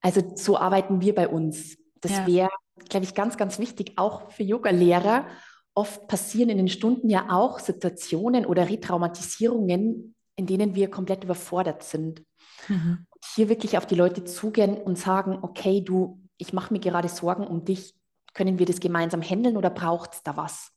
[0.01, 1.77] Also so arbeiten wir bei uns.
[2.01, 2.27] Das ja.
[2.27, 2.51] wäre,
[2.89, 5.27] glaube ich, ganz, ganz wichtig, auch für Yoga-Lehrer.
[5.75, 11.83] Oft passieren in den Stunden ja auch Situationen oder Retraumatisierungen, in denen wir komplett überfordert
[11.83, 12.25] sind.
[12.67, 13.07] Mhm.
[13.35, 17.47] Hier wirklich auf die Leute zugehen und sagen, okay, du, ich mache mir gerade Sorgen
[17.47, 17.95] um dich.
[18.33, 20.73] Können wir das gemeinsam handeln oder braucht es da was?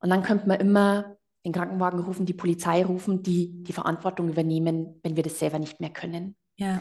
[0.00, 4.98] Und dann könnte man immer den Krankenwagen rufen, die Polizei rufen, die die Verantwortung übernehmen,
[5.02, 6.34] wenn wir das selber nicht mehr können.
[6.56, 6.80] Ja.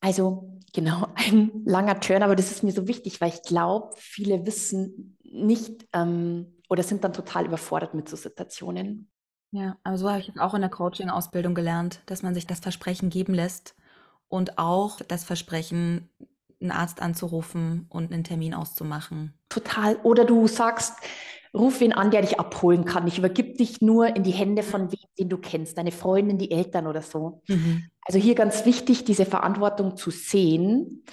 [0.00, 4.44] Also genau, ein langer Turn, aber das ist mir so wichtig, weil ich glaube, viele
[4.46, 9.10] wissen nicht ähm, oder sind dann total überfordert mit so Situationen.
[9.52, 13.10] Ja, aber so habe ich auch in der Coaching-Ausbildung gelernt, dass man sich das Versprechen
[13.10, 13.74] geben lässt
[14.28, 16.08] und auch das Versprechen,
[16.60, 19.34] einen Arzt anzurufen und einen Termin auszumachen.
[19.48, 19.96] Total.
[20.02, 20.94] Oder du sagst,
[21.54, 23.06] ruf wen an, der dich abholen kann.
[23.06, 26.50] Ich übergib dich nur in die Hände von wem, den du kennst, deine Freundin, die
[26.50, 27.42] Eltern oder so.
[27.48, 27.84] Mhm.
[28.02, 31.04] Also hier ganz wichtig, diese Verantwortung zu sehen,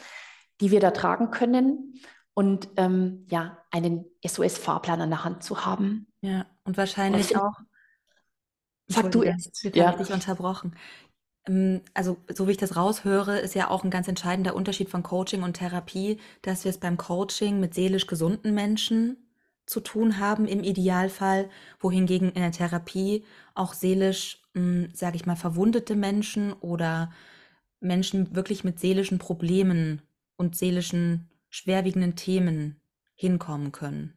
[0.61, 1.93] die wir da tragen können
[2.33, 6.07] und ähm, ja, einen SOS-Fahrplan an der Hand zu haben.
[6.21, 7.53] Ja, und wahrscheinlich auch.
[8.87, 9.63] Sag du erst.
[9.63, 9.91] Wir ja.
[9.91, 10.75] dich unterbrochen.
[11.47, 15.03] Ähm, also, so wie ich das raushöre, ist ja auch ein ganz entscheidender Unterschied von
[15.03, 19.17] Coaching und Therapie, dass wir es beim Coaching mit seelisch gesunden Menschen
[19.65, 25.35] zu tun haben im Idealfall, wohingegen in der Therapie auch seelisch, hm, sage ich mal,
[25.35, 27.11] verwundete Menschen oder
[27.79, 30.01] Menschen wirklich mit seelischen Problemen
[30.37, 32.79] und seelischen schwerwiegenden Themen
[33.13, 34.16] hinkommen können.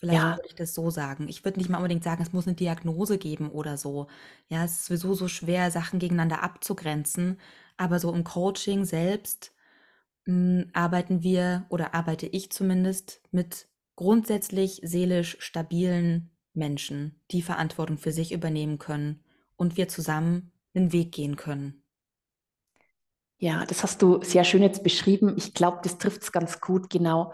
[0.00, 0.36] Vielleicht ja.
[0.36, 1.28] würde ich das so sagen.
[1.28, 4.06] Ich würde nicht mal unbedingt sagen, es muss eine Diagnose geben oder so.
[4.48, 7.38] Ja, es ist sowieso so schwer, Sachen gegeneinander abzugrenzen.
[7.76, 9.52] Aber so im Coaching selbst
[10.24, 18.12] hm, arbeiten wir oder arbeite ich zumindest mit grundsätzlich seelisch stabilen Menschen, die Verantwortung für
[18.12, 19.22] sich übernehmen können
[19.56, 21.82] und wir zusammen einen Weg gehen können.
[23.36, 25.34] Ja, das hast du sehr schön jetzt beschrieben.
[25.36, 27.32] Ich glaube, das trifft es ganz gut, genau.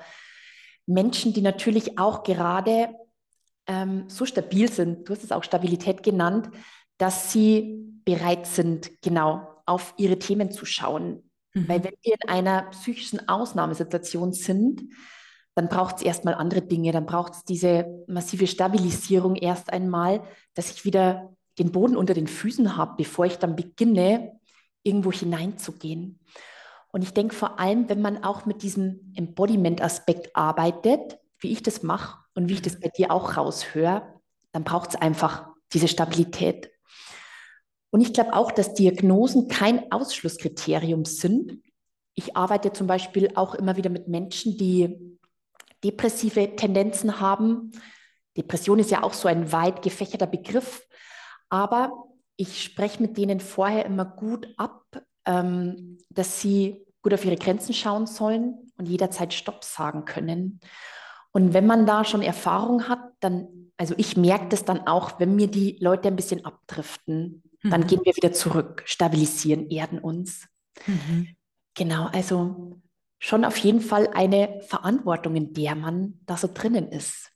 [0.87, 2.94] Menschen, die natürlich auch gerade
[3.66, 6.51] ähm, so stabil sind, du hast es auch Stabilität genannt,
[6.99, 11.29] dass sie bereit sind, genau auf ihre Themen zu schauen.
[11.55, 11.68] Mhm.
[11.68, 14.83] Weil wenn wir in einer psychischen Ausnahmesituation sind,
[15.55, 20.22] dann braucht es erstmal andere Dinge, dann braucht es diese massive Stabilisierung erst einmal,
[20.55, 24.38] dass ich wieder den Boden unter den Füßen habe, bevor ich dann beginne,
[24.83, 26.20] irgendwo hineinzugehen.
[26.92, 31.83] Und ich denke vor allem, wenn man auch mit diesem Embodiment-Aspekt arbeitet, wie ich das
[31.83, 34.03] mache und wie ich das bei dir auch raushöre,
[34.53, 36.70] dann braucht es einfach diese Stabilität.
[37.90, 41.62] Und ich glaube auch, dass Diagnosen kein Ausschlusskriterium sind.
[42.14, 45.18] Ich arbeite zum Beispiel auch immer wieder mit Menschen, die
[45.85, 47.72] depressive Tendenzen haben.
[48.37, 50.87] Depression ist ja auch so ein weit gefächerter Begriff,
[51.49, 51.92] aber
[52.37, 54.85] ich spreche mit denen vorher immer gut ab,
[55.26, 60.60] ähm, dass sie gut auf ihre Grenzen schauen sollen und jederzeit Stopp sagen können.
[61.32, 65.36] Und wenn man da schon Erfahrung hat, dann, also ich merke das dann auch, wenn
[65.36, 67.70] mir die Leute ein bisschen abdriften, mhm.
[67.70, 70.48] dann gehen wir wieder zurück, stabilisieren, erden uns.
[70.86, 71.36] Mhm.
[71.74, 72.80] Genau, also
[73.18, 77.32] schon auf jeden Fall eine Verantwortung, in der man da so drinnen ist.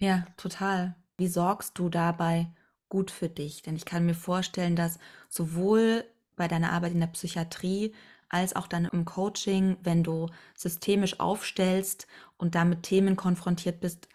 [0.00, 0.96] Ja, total.
[1.16, 2.52] Wie sorgst du dabei
[2.88, 3.62] gut für dich?
[3.62, 6.04] Denn ich kann mir vorstellen, dass sowohl
[6.36, 7.94] bei deiner Arbeit in der Psychiatrie
[8.28, 14.08] als auch dann im Coaching, wenn du systemisch aufstellst und damit Themen konfrontiert bist,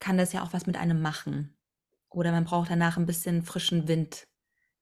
[0.00, 1.56] kann das ja auch was mit einem machen.
[2.10, 4.26] Oder man braucht danach ein bisschen frischen Wind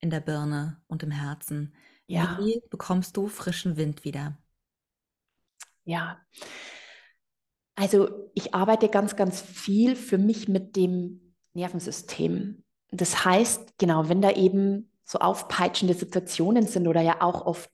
[0.01, 1.75] in der Birne und im Herzen.
[2.07, 2.39] Ja.
[2.41, 4.37] Wie bekommst du frischen Wind wieder?
[5.85, 6.21] Ja.
[7.75, 12.65] Also ich arbeite ganz, ganz viel für mich mit dem Nervensystem.
[12.91, 17.71] Das heißt, genau, wenn da eben so aufpeitschende Situationen sind oder ja auch oft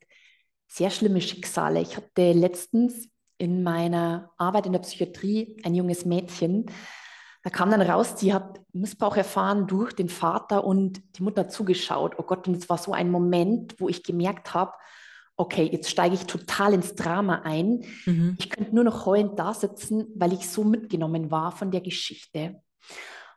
[0.69, 1.81] sehr schlimme Schicksale.
[1.81, 6.67] Ich hatte letztens in meiner Arbeit in der Psychiatrie ein junges Mädchen,
[7.43, 12.15] da kam dann raus, sie hat Missbrauch erfahren durch den Vater und die Mutter zugeschaut.
[12.19, 14.73] Oh Gott, und es war so ein Moment, wo ich gemerkt habe,
[15.37, 17.85] okay, jetzt steige ich total ins Drama ein.
[18.07, 18.37] Mhm.
[18.39, 22.63] Ich könnte nur noch heulend da sitzen, weil ich so mitgenommen war von der Geschichte.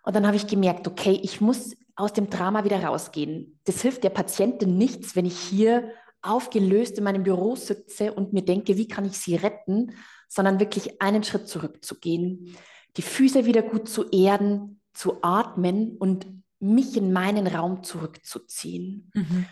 [0.06, 3.60] Und dann habe ich gemerkt, okay, ich muss aus dem Drama wieder rausgehen.
[3.66, 5.92] Das hilft der Patientin nichts, wenn ich hier
[6.22, 9.96] aufgelöst in meinem Büro sitze und mir denke, wie kann ich sie retten,
[10.28, 12.56] sondern wirklich einen Schritt zurückzugehen,
[12.98, 16.28] die Füße wieder gut zu erden, zu atmen und
[16.60, 19.12] mich in meinen Raum zurückzuziehen.
[19.14, 19.46] Mhm.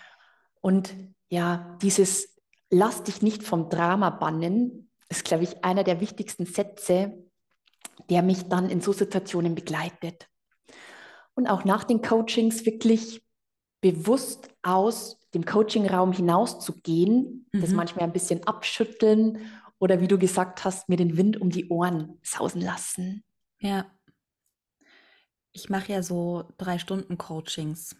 [0.62, 0.94] Und
[1.30, 2.34] ja, dieses
[2.76, 7.14] Lass dich nicht vom Drama bannen, ist, glaube ich, einer der wichtigsten Sätze,
[8.10, 10.28] der mich dann in so Situationen begleitet.
[11.36, 13.24] Und auch nach den Coachings wirklich
[13.82, 17.62] bewusst aus dem Coachingraum hinauszugehen, mhm.
[17.62, 19.40] das manchmal ein bisschen abschütteln
[19.80, 23.24] oder wie du gesagt hast, mir den Wind um die Ohren sausen lassen.
[23.60, 23.92] Ja.
[25.52, 27.96] Ich mache ja so drei Stunden Coachings.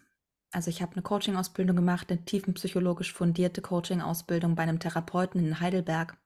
[0.50, 6.16] Also ich habe eine Coaching-Ausbildung gemacht, eine tiefenpsychologisch fundierte Coaching-Ausbildung bei einem Therapeuten in Heidelberg.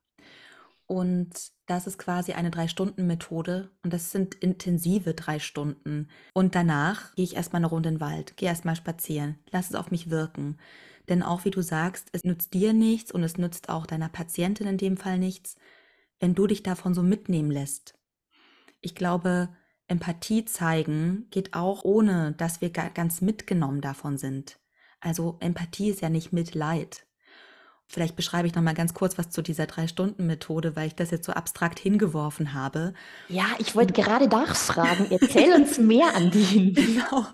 [0.89, 6.09] Und das ist quasi eine Drei-Stunden-Methode und das sind intensive drei Stunden.
[6.33, 9.77] Und danach gehe ich erstmal eine Runde in den Wald, gehe erstmal spazieren, lass es
[9.77, 10.57] auf mich wirken.
[11.11, 14.67] Denn auch wie du sagst, es nützt dir nichts und es nützt auch deiner Patientin
[14.67, 15.57] in dem Fall nichts,
[16.21, 17.93] wenn du dich davon so mitnehmen lässt.
[18.81, 19.51] Ich glaube,
[19.89, 24.59] Empathie zeigen geht auch ohne, dass wir ganz mitgenommen davon sind.
[25.01, 27.07] Also Empathie ist ja nicht Mitleid.
[27.91, 31.25] Vielleicht beschreibe ich noch mal ganz kurz was zu dieser Drei-Stunden-Methode, weil ich das jetzt
[31.25, 32.93] so abstrakt hingeworfen habe.
[33.31, 35.07] Ja, ich wollte gerade nachfragen.
[35.11, 36.75] Erzähl uns mehr an die.
[36.89, 37.27] Genau.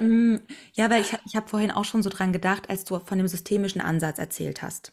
[0.00, 0.38] Mm,
[0.74, 3.28] ja, weil ich, ich habe vorhin auch schon so dran gedacht, als du von dem
[3.28, 4.92] systemischen Ansatz erzählt hast.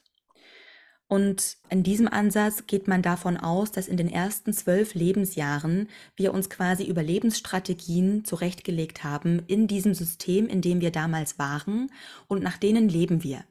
[1.08, 6.34] Und in diesem Ansatz geht man davon aus, dass in den ersten zwölf Lebensjahren wir
[6.34, 11.90] uns quasi Überlebensstrategien zurechtgelegt haben in diesem System, in dem wir damals waren
[12.28, 13.44] und nach denen leben wir.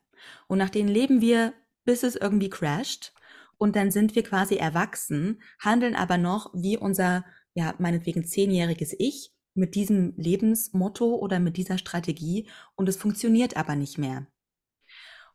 [0.46, 3.12] Und nach denen leben wir, bis es irgendwie crasht.
[3.56, 9.34] Und dann sind wir quasi erwachsen, handeln aber noch wie unser, ja, meinetwegen zehnjähriges Ich
[9.54, 12.48] mit diesem Lebensmotto oder mit dieser Strategie.
[12.76, 14.26] Und es funktioniert aber nicht mehr.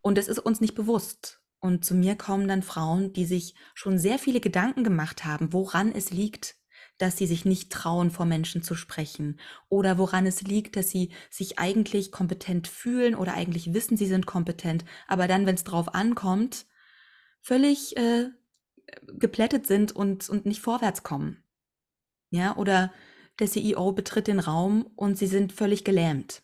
[0.01, 1.41] Und es ist uns nicht bewusst.
[1.59, 5.93] Und zu mir kommen dann Frauen, die sich schon sehr viele Gedanken gemacht haben, woran
[5.93, 6.57] es liegt,
[6.97, 11.11] dass sie sich nicht trauen, vor Menschen zu sprechen oder woran es liegt, dass sie
[11.29, 15.95] sich eigentlich kompetent fühlen oder eigentlich wissen, sie sind kompetent, aber dann, wenn es drauf
[15.95, 16.65] ankommt,
[17.41, 18.29] völlig äh,
[19.07, 21.43] geplättet sind und, und nicht vorwärts kommen.
[22.29, 22.93] Ja, oder
[23.39, 26.43] der CEO betritt den Raum und sie sind völlig gelähmt.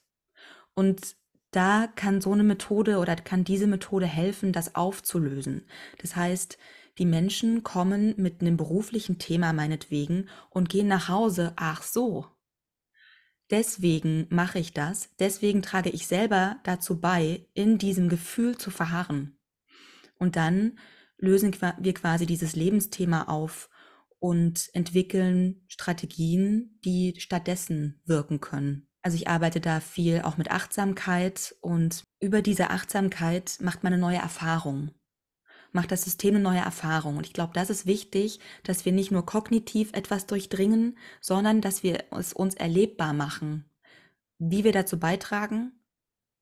[0.73, 1.15] Und
[1.51, 5.67] da kann so eine Methode oder kann diese Methode helfen, das aufzulösen.
[5.99, 6.57] Das heißt,
[6.99, 11.53] die Menschen kommen mit einem beruflichen Thema meinetwegen und gehen nach Hause.
[11.55, 12.27] Ach so.
[13.49, 15.09] Deswegen mache ich das.
[15.17, 19.39] Deswegen trage ich selber dazu bei, in diesem Gefühl zu verharren.
[20.17, 20.77] Und dann
[21.17, 23.69] lösen wir quasi dieses Lebensthema auf
[24.19, 28.87] und entwickeln Strategien, die stattdessen wirken können.
[29.01, 34.01] Also ich arbeite da viel auch mit Achtsamkeit und über diese Achtsamkeit macht man eine
[34.01, 34.91] neue Erfahrung
[35.71, 37.17] macht das System eine neue Erfahrung.
[37.17, 41.83] Und ich glaube, das ist wichtig, dass wir nicht nur kognitiv etwas durchdringen, sondern dass
[41.83, 43.65] wir es uns erlebbar machen,
[44.37, 45.71] wie wir dazu beitragen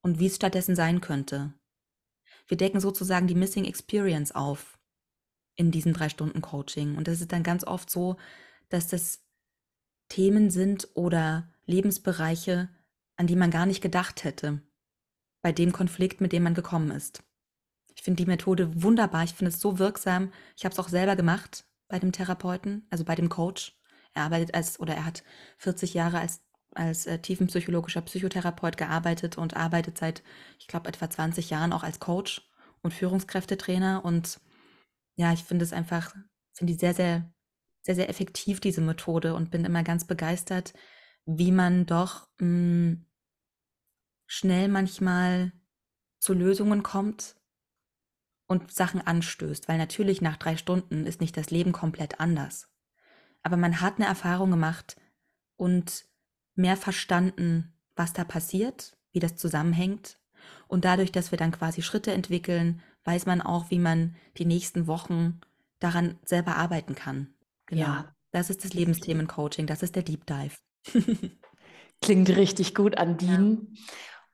[0.01, 1.53] und wie es stattdessen sein könnte.
[2.47, 4.79] Wir decken sozusagen die Missing Experience auf
[5.55, 6.95] in diesem drei Stunden Coaching.
[6.95, 8.15] Und das ist dann ganz oft so,
[8.69, 9.23] dass das
[10.07, 12.69] Themen sind oder Lebensbereiche,
[13.17, 14.61] an die man gar nicht gedacht hätte,
[15.41, 17.23] bei dem Konflikt, mit dem man gekommen ist.
[17.97, 19.23] Ich finde die Methode wunderbar.
[19.23, 20.31] Ich finde es so wirksam.
[20.55, 23.75] Ich habe es auch selber gemacht bei dem Therapeuten, also bei dem Coach.
[24.13, 25.23] Er arbeitet als oder er hat
[25.57, 26.41] 40 Jahre als
[26.77, 30.21] als äh, tiefenpsychologischer Psychotherapeut gearbeitet und arbeitet seit,
[30.59, 32.47] ich glaube, etwa 20 Jahren auch als Coach
[32.81, 34.05] und Führungskräftetrainer.
[34.05, 34.39] Und
[35.15, 36.13] ja, ich finde es einfach,
[36.53, 37.33] finde die sehr, sehr,
[37.81, 40.73] sehr, sehr effektiv, diese Methode und bin immer ganz begeistert,
[41.25, 43.05] wie man doch mh, hm,
[44.27, 45.53] schnell manchmal
[46.19, 47.36] zu Lösungen kommt,
[48.47, 52.69] und Sachen anstößt, weil natürlich nach drei Stunden ist nicht das Leben komplett anders.
[53.43, 54.95] Aber man hat eine Erfahrung gemacht
[55.57, 56.05] und
[56.55, 60.19] mehr verstanden, was da passiert, wie das zusammenhängt.
[60.67, 64.87] Und dadurch, dass wir dann quasi Schritte entwickeln, weiß man auch, wie man die nächsten
[64.87, 65.39] Wochen
[65.79, 67.33] daran selber arbeiten kann.
[67.67, 67.81] Genau.
[67.81, 68.15] Ja.
[68.31, 70.57] Das ist das Lebensthemen-Coaching, das ist der Deep Dive.
[72.01, 73.57] Klingt richtig gut, Andine.
[73.61, 73.79] Ja.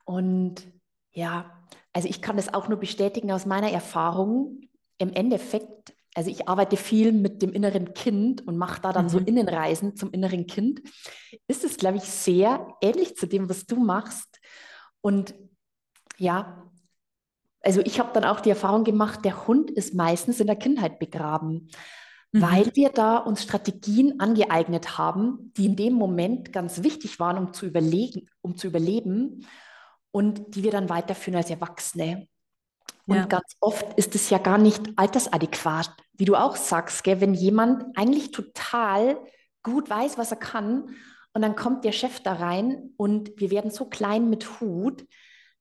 [0.06, 0.68] Und
[1.12, 1.63] ja,
[1.94, 4.62] also ich kann das auch nur bestätigen aus meiner Erfahrung.
[4.98, 9.10] Im Endeffekt, also ich arbeite viel mit dem inneren Kind und mache da dann mhm.
[9.10, 10.82] so Innenreisen zum inneren Kind.
[11.48, 14.40] Ist es, glaube ich, sehr ähnlich zu dem, was du machst.
[15.02, 15.36] Und
[16.18, 16.64] ja,
[17.62, 21.00] also ich habe dann auch die Erfahrung gemacht, der Hund ist meistens in der Kindheit
[21.00, 21.70] begraben,
[22.32, 22.42] mhm.
[22.42, 27.54] weil wir da uns Strategien angeeignet haben, die in dem Moment ganz wichtig waren, um
[27.54, 29.46] zu überlegen, um zu überleben
[30.14, 32.28] und die wir dann weiterführen als Erwachsene.
[33.08, 33.26] Und ja.
[33.26, 37.20] ganz oft ist es ja gar nicht altersadäquat, wie du auch sagst, gell?
[37.20, 39.18] wenn jemand eigentlich total
[39.64, 40.96] gut weiß, was er kann.
[41.34, 45.06] Und dann kommt der Chef da rein und wir werden so klein mit Hut,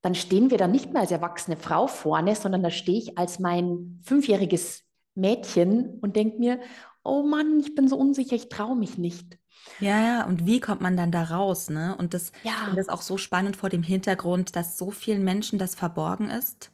[0.02, 3.38] dann stehen wir da nicht mehr als erwachsene Frau vorne, sondern da stehe ich als
[3.38, 4.82] mein fünfjähriges
[5.14, 6.60] Mädchen und denke mir,
[7.02, 9.38] oh Mann, ich bin so unsicher, ich traue mich nicht.
[9.78, 11.94] Ja, ja, und wie kommt man dann da raus, ne?
[11.98, 15.24] Und das, ich Ja, finde das auch so spannend vor dem Hintergrund, dass so vielen
[15.24, 16.72] Menschen das verborgen ist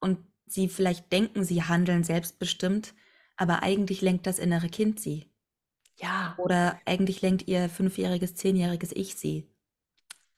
[0.00, 2.94] und sie vielleicht denken, sie handeln selbstbestimmt,
[3.36, 5.30] aber eigentlich lenkt das innere Kind sie.
[5.96, 9.48] ja, Oder eigentlich lenkt ihr fünfjähriges, zehnjähriges Ich sie.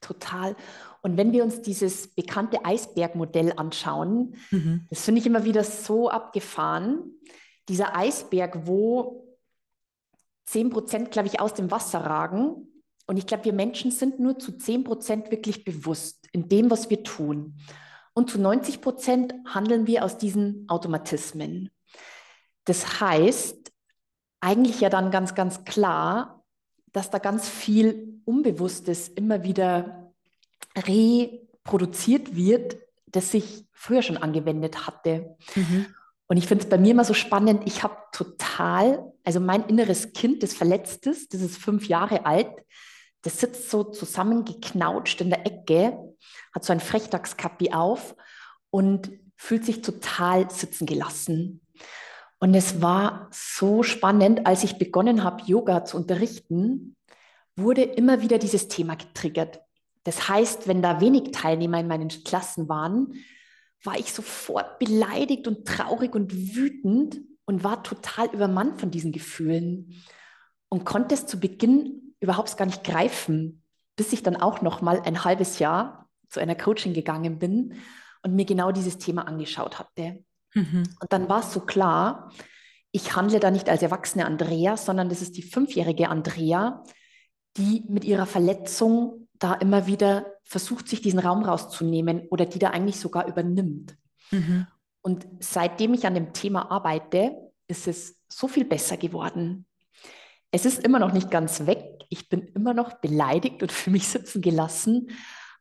[0.00, 0.56] total.
[1.02, 4.86] Und wenn wir uns dieses bekannte Eisbergmodell anschauen, Mhm.
[4.90, 7.12] das finde ich immer wieder so abgefahren.
[7.68, 9.23] Dieser Eisberg, wo
[10.46, 12.82] 10 Prozent, glaube ich, aus dem Wasser ragen.
[13.06, 16.90] Und ich glaube, wir Menschen sind nur zu 10 Prozent wirklich bewusst in dem, was
[16.90, 17.58] wir tun.
[18.14, 21.70] Und zu 90 Prozent handeln wir aus diesen Automatismen.
[22.64, 23.72] Das heißt,
[24.40, 26.44] eigentlich ja dann ganz, ganz klar,
[26.92, 30.12] dass da ganz viel Unbewusstes immer wieder
[30.76, 32.76] reproduziert wird,
[33.06, 35.36] das sich früher schon angewendet hatte.
[35.54, 35.86] Mhm.
[36.26, 40.12] Und ich finde es bei mir immer so spannend, ich habe total, also mein inneres
[40.12, 42.50] Kind, das verletzt ist, das ist fünf Jahre alt,
[43.22, 45.98] das sitzt so zusammengeknautscht in der Ecke,
[46.54, 48.14] hat so ein Frechdachskappi auf
[48.70, 51.60] und fühlt sich total sitzen gelassen.
[52.38, 56.96] Und es war so spannend, als ich begonnen habe, Yoga zu unterrichten,
[57.56, 59.60] wurde immer wieder dieses Thema getriggert.
[60.02, 63.14] Das heißt, wenn da wenig Teilnehmer in meinen Klassen waren,
[63.84, 70.02] war ich sofort beleidigt und traurig und wütend und war total übermannt von diesen Gefühlen
[70.68, 73.62] und konnte es zu Beginn überhaupt gar nicht greifen,
[73.96, 77.74] bis ich dann auch noch mal ein halbes Jahr zu einer Coaching gegangen bin
[78.22, 80.24] und mir genau dieses Thema angeschaut hatte.
[80.54, 80.84] Mhm.
[81.00, 82.32] Und dann war es so klar,
[82.90, 86.82] ich handle da nicht als erwachsene Andrea, sondern das ist die fünfjährige Andrea,
[87.56, 92.70] die mit ihrer Verletzung da immer wieder versucht, sich diesen Raum rauszunehmen oder die da
[92.70, 93.96] eigentlich sogar übernimmt.
[94.30, 94.66] Mhm.
[95.02, 97.32] Und seitdem ich an dem Thema arbeite,
[97.68, 99.66] ist es so viel besser geworden.
[100.50, 101.84] Es ist immer noch nicht ganz weg.
[102.08, 105.08] Ich bin immer noch beleidigt und für mich sitzen gelassen,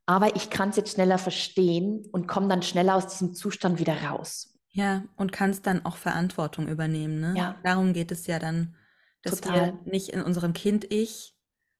[0.05, 4.03] aber ich kann es jetzt schneller verstehen und komme dann schneller aus diesem Zustand wieder
[4.03, 4.59] raus.
[4.69, 7.35] Ja, und kannst dann auch Verantwortung übernehmen, ne?
[7.37, 7.55] Ja.
[7.63, 8.75] Darum geht es ja dann,
[9.21, 9.73] dass Total.
[9.73, 11.32] wir nicht in unserem Kind-Ich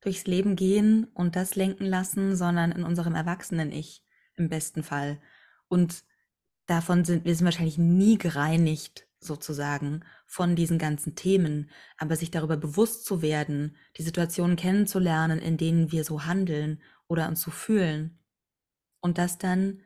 [0.03, 4.03] durchs Leben gehen und das lenken lassen, sondern in unserem Erwachsenen-Ich
[4.35, 5.19] im besten Fall.
[5.67, 6.03] Und
[6.65, 11.69] davon sind wir sind wahrscheinlich nie gereinigt, sozusagen, von diesen ganzen Themen.
[11.97, 17.27] Aber sich darüber bewusst zu werden, die Situationen kennenzulernen, in denen wir so handeln oder
[17.27, 18.19] uns so fühlen.
[18.99, 19.81] Und das dann,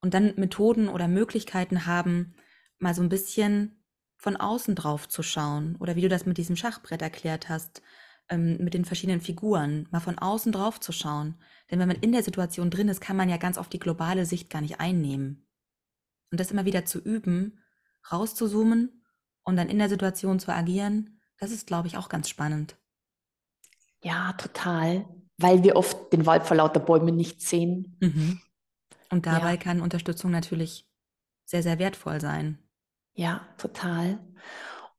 [0.00, 2.34] und dann Methoden oder Möglichkeiten haben,
[2.78, 3.82] mal so ein bisschen
[4.16, 5.76] von außen drauf zu schauen.
[5.76, 7.82] Oder wie du das mit diesem Schachbrett erklärt hast,
[8.28, 11.36] ähm, mit den verschiedenen Figuren, mal von außen drauf zu schauen.
[11.70, 14.26] Denn wenn man in der Situation drin ist, kann man ja ganz oft die globale
[14.26, 15.46] Sicht gar nicht einnehmen.
[16.30, 17.60] Und das immer wieder zu üben,
[18.10, 19.04] rauszuzoomen
[19.42, 22.76] und dann in der Situation zu agieren, das ist, glaube ich, auch ganz spannend.
[24.02, 25.04] Ja, total.
[25.38, 27.96] Weil wir oft den Wald vor lauter Bäumen nicht sehen.
[28.00, 28.40] Mhm.
[29.10, 29.56] Und dabei Ja.
[29.56, 30.88] kann Unterstützung natürlich
[31.44, 32.58] sehr, sehr wertvoll sein.
[33.14, 34.18] Ja, total.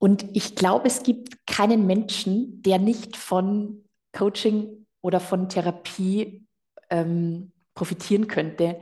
[0.03, 6.45] Und ich glaube, es gibt keinen Menschen, der nicht von Coaching oder von Therapie
[6.89, 8.81] ähm, profitieren könnte.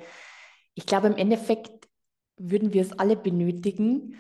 [0.74, 1.88] Ich glaube, im Endeffekt
[2.38, 4.16] würden wir es alle benötigen,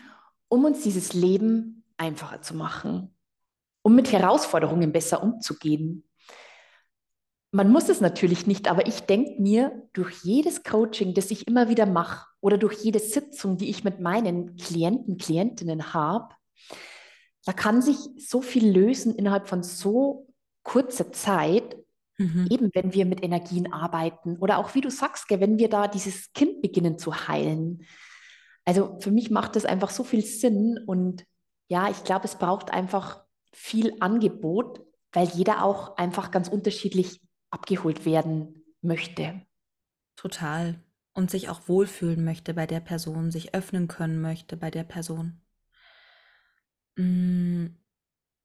[0.47, 3.15] um uns dieses Leben einfacher zu machen,
[3.81, 6.07] um mit Herausforderungen besser umzugehen.
[7.49, 11.67] Man muss es natürlich nicht, aber ich denke mir, durch jedes Coaching, das ich immer
[11.67, 16.35] wieder mache oder durch jede Sitzung, die ich mit meinen Klienten, Klientinnen habe,
[17.45, 20.27] da kann sich so viel lösen innerhalb von so
[20.63, 21.77] kurzer Zeit,
[22.21, 22.47] Mhm.
[22.51, 25.87] eben wenn wir mit Energien arbeiten oder auch wie du sagst, gell, wenn wir da
[25.87, 27.85] dieses Kind beginnen zu heilen.
[28.63, 31.25] Also für mich macht das einfach so viel Sinn und
[31.67, 33.23] ja, ich glaube, es braucht einfach
[33.53, 34.81] viel Angebot,
[35.13, 39.41] weil jeder auch einfach ganz unterschiedlich abgeholt werden möchte.
[40.15, 40.79] Total.
[41.13, 45.41] Und sich auch wohlfühlen möchte bei der Person, sich öffnen können möchte bei der Person.
[46.97, 47.67] Mm,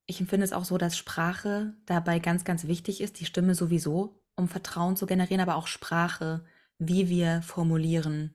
[0.06, 4.22] Ich empfinde es auch so, dass Sprache dabei ganz, ganz wichtig ist, die Stimme sowieso,
[4.36, 6.44] um Vertrauen zu generieren, aber auch Sprache,
[6.78, 8.34] wie wir formulieren,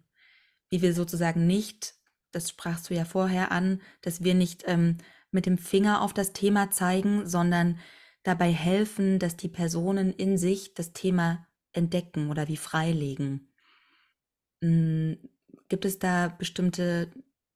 [0.70, 1.96] wie wir sozusagen nicht,
[2.32, 4.98] das sprachst du ja vorher an, dass wir nicht ähm,
[5.32, 7.80] mit dem Finger auf das Thema zeigen, sondern
[8.24, 13.52] dabei helfen, dass die Personen in sich das Thema entdecken oder wie freilegen.
[14.62, 15.14] Mm,
[15.70, 17.12] Gibt es da bestimmte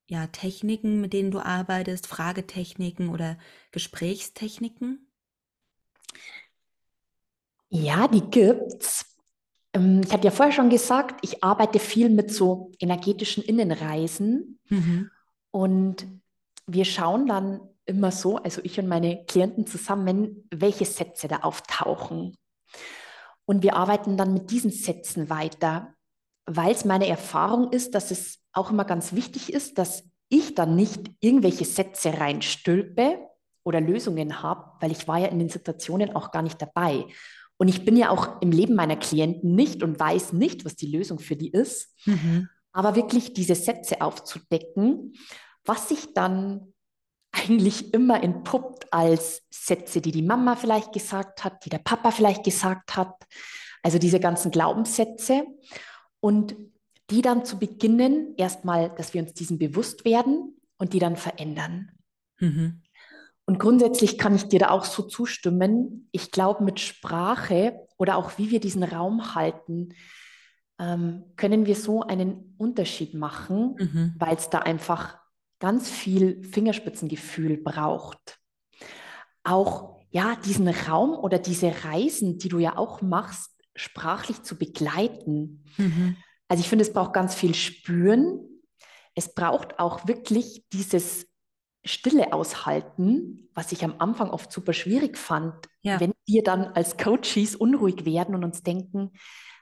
[0.07, 3.37] ja, Techniken, mit denen du arbeitest, Fragetechniken oder
[3.71, 5.07] Gesprächstechniken?
[7.69, 9.17] Ja, die gibt's.
[9.73, 14.59] Ähm, ich hatte ja vorher schon gesagt, ich arbeite viel mit so energetischen Innenreisen.
[14.69, 15.09] Mhm.
[15.51, 16.07] Und
[16.67, 22.35] wir schauen dann immer so, also ich und meine Klienten zusammen, welche Sätze da auftauchen.
[23.45, 25.93] Und wir arbeiten dann mit diesen Sätzen weiter,
[26.45, 30.75] weil es meine Erfahrung ist, dass es auch immer ganz wichtig ist, dass ich dann
[30.75, 33.19] nicht irgendwelche Sätze reinstülpe
[33.63, 37.05] oder Lösungen habe, weil ich war ja in den Situationen auch gar nicht dabei.
[37.57, 40.91] Und ich bin ja auch im Leben meiner Klienten nicht und weiß nicht, was die
[40.95, 41.93] Lösung für die ist.
[42.05, 42.49] Mhm.
[42.73, 45.13] Aber wirklich diese Sätze aufzudecken,
[45.63, 46.73] was sich dann
[47.31, 52.43] eigentlich immer entpuppt als Sätze, die die Mama vielleicht gesagt hat, die der Papa vielleicht
[52.43, 53.13] gesagt hat.
[53.83, 55.45] Also diese ganzen Glaubenssätze.
[56.19, 56.55] Und
[57.09, 61.91] die dann zu beginnen, erstmal, dass wir uns diesen bewusst werden und die dann verändern.
[62.39, 62.81] Mhm.
[63.45, 66.09] Und grundsätzlich kann ich dir da auch so zustimmen.
[66.11, 69.89] Ich glaube, mit Sprache oder auch wie wir diesen Raum halten,
[70.79, 74.15] ähm, können wir so einen Unterschied machen, mhm.
[74.17, 75.19] weil es da einfach
[75.59, 78.39] ganz viel Fingerspitzengefühl braucht.
[79.43, 85.63] Auch ja, diesen Raum oder diese Reisen, die du ja auch machst, sprachlich zu begleiten.
[85.77, 86.17] Mhm.
[86.55, 88.39] Also ich finde, es braucht ganz viel Spüren.
[89.13, 91.27] Es braucht auch wirklich dieses
[91.83, 95.99] Stille aushalten, was ich am Anfang oft super schwierig fand, ja.
[95.99, 99.11] wenn wir dann als Coaches unruhig werden und uns denken,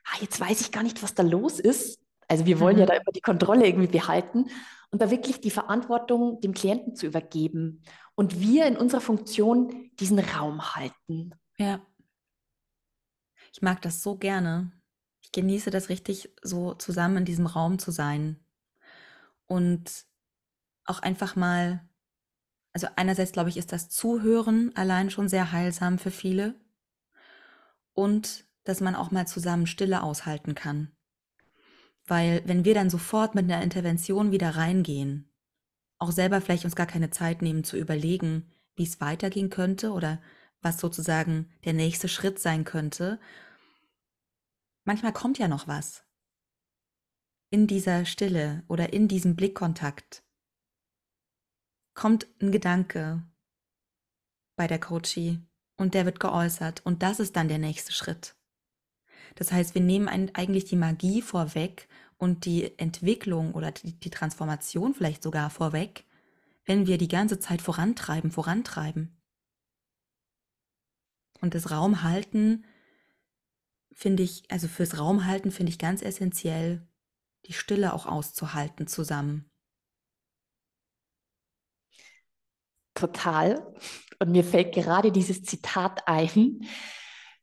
[0.06, 2.00] ah, jetzt weiß ich gar nicht, was da los ist.
[2.28, 2.82] Also wir wollen mhm.
[2.82, 4.52] ja da immer die Kontrolle irgendwie behalten
[4.92, 7.82] und da wirklich die Verantwortung dem Klienten zu übergeben
[8.14, 11.32] und wir in unserer Funktion diesen Raum halten.
[11.58, 11.82] Ja.
[13.52, 14.72] Ich mag das so gerne.
[15.34, 18.40] Genieße das richtig, so zusammen in diesem Raum zu sein
[19.48, 20.06] und
[20.86, 21.82] auch einfach mal
[22.74, 26.56] also einerseits glaube ich, ist das Zuhören allein schon sehr heilsam für viele
[27.94, 30.92] und dass man auch mal zusammen Stille aushalten kann.
[32.06, 35.32] Weil wenn wir dann sofort mit einer Intervention wieder reingehen,
[36.00, 40.20] auch selber vielleicht uns gar keine Zeit nehmen zu überlegen, wie es weitergehen könnte oder
[40.62, 43.20] was sozusagen der nächste Schritt sein könnte,
[44.84, 46.04] manchmal kommt ja noch was.
[47.50, 50.24] In dieser Stille oder in diesem Blickkontakt
[51.94, 53.24] kommt ein Gedanke
[54.56, 55.40] bei der Coachie
[55.78, 58.36] und der wird geäußert und das ist dann der nächste Schritt.
[59.36, 65.24] Das heißt, wir nehmen eigentlich die Magie vorweg und die Entwicklung oder die, Transformation vielleicht
[65.24, 66.06] sogar vorweg,
[66.66, 69.20] wenn wir die ganze Zeit vorantreiben, vorantreiben.
[71.42, 72.66] Und das Raumhalten
[73.94, 76.88] finde ich, also fürs Raumhalten finde ich ganz essentiell,
[77.46, 79.50] die Stille auch auszuhalten zusammen.
[83.04, 83.74] total.
[84.20, 86.62] Und mir fällt gerade dieses Zitat ein.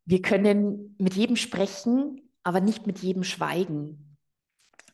[0.05, 4.17] Wir können mit jedem sprechen, aber nicht mit jedem schweigen.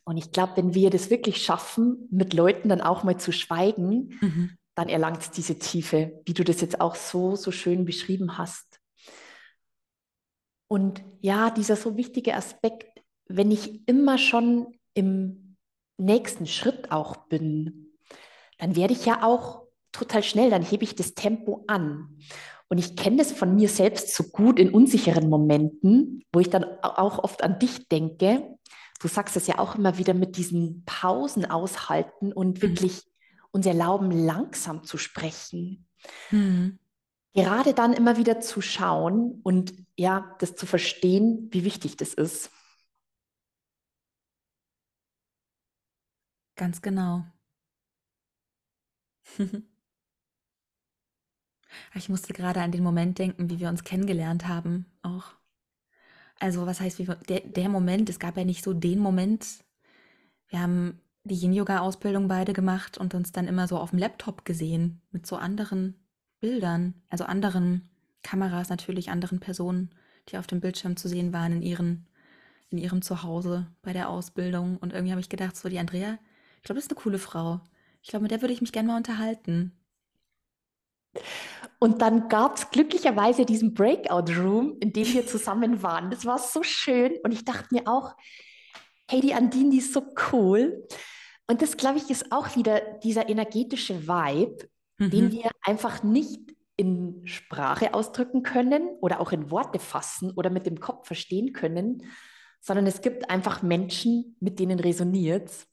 [0.04, 4.18] Und ich glaube, wenn wir das wirklich schaffen, mit Leuten dann auch mal zu schweigen,
[4.20, 4.57] mhm.
[4.74, 8.76] dann erlangt es diese Tiefe, wie du das jetzt auch so, so schön beschrieben hast.
[10.69, 15.57] Und ja, dieser so wichtige Aspekt, wenn ich immer schon im
[15.99, 17.95] nächsten Schritt auch bin,
[18.59, 19.62] dann werde ich ja auch
[19.93, 22.19] total schnell, dann hebe ich das Tempo an.
[22.69, 26.64] Und ich kenne das von mir selbst so gut in unsicheren Momenten, wo ich dann
[26.83, 28.57] auch oft an dich denke.
[29.01, 32.62] Du sagst es ja auch immer wieder mit diesen Pausen aushalten und mhm.
[32.62, 33.05] wirklich
[33.53, 35.87] uns erlauben, langsam zu sprechen.
[36.31, 36.79] Mhm.
[37.37, 42.51] Gerade dann immer wieder zu schauen und ja, das zu verstehen, wie wichtig das ist.
[46.57, 47.24] Ganz genau.
[51.95, 55.34] Ich musste gerade an den Moment denken, wie wir uns kennengelernt haben, auch.
[56.39, 59.47] Also, was heißt, wie wir, der, der Moment, es gab ja nicht so den Moment.
[60.49, 65.03] Wir haben die Yin-Yoga-Ausbildung beide gemacht und uns dann immer so auf dem Laptop gesehen
[65.12, 66.05] mit so anderen
[66.47, 67.88] Bildern, also anderen
[68.22, 69.90] Kameras natürlich, anderen Personen,
[70.28, 72.07] die auf dem Bildschirm zu sehen waren in ihren
[72.68, 76.18] in ihrem Zuhause bei der Ausbildung und irgendwie habe ich gedacht, so die Andrea,
[76.59, 77.61] ich glaube, das ist eine coole Frau.
[78.01, 79.72] Ich glaube, mit der würde ich mich gerne mal unterhalten.
[81.80, 86.11] Und dann gab es glücklicherweise diesen Breakout Room, in dem wir zusammen waren.
[86.11, 87.12] Das war so schön.
[87.24, 88.14] Und ich dachte mir auch,
[89.11, 90.86] hey, die Andine, die ist so cool.
[91.49, 94.68] Und das, glaube ich, ist auch wieder dieser energetische Vibe,
[94.99, 95.11] mhm.
[95.11, 100.66] den wir einfach nicht in Sprache ausdrücken können oder auch in Worte fassen oder mit
[100.66, 102.03] dem Kopf verstehen können,
[102.61, 105.66] sondern es gibt einfach Menschen, mit denen resoniert es.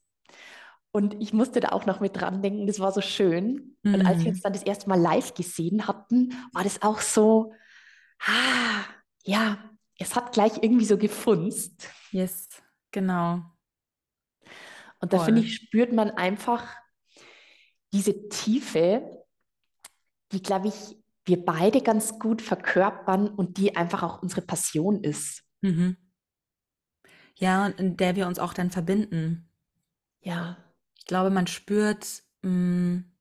[0.92, 3.76] Und ich musste da auch noch mit dran denken, das war so schön.
[3.82, 3.94] Mhm.
[3.94, 4.28] Und als wir mhm.
[4.28, 7.52] uns dann das erste Mal live gesehen hatten, war das auch so,
[8.20, 8.84] ah,
[9.24, 9.58] ja,
[9.98, 11.88] es hat gleich irgendwie so gefunzt.
[12.12, 12.48] Yes,
[12.92, 13.42] genau.
[15.00, 16.66] Und da finde ich, spürt man einfach
[17.92, 19.13] diese Tiefe,
[20.34, 25.42] die, glaube ich, wir beide ganz gut verkörpern und die einfach auch unsere Passion ist.
[25.62, 25.96] Mhm.
[27.36, 29.48] Ja, und in der wir uns auch dann verbinden.
[30.20, 30.56] Ja.
[30.96, 33.12] Ich glaube, man spürt, mh, mm,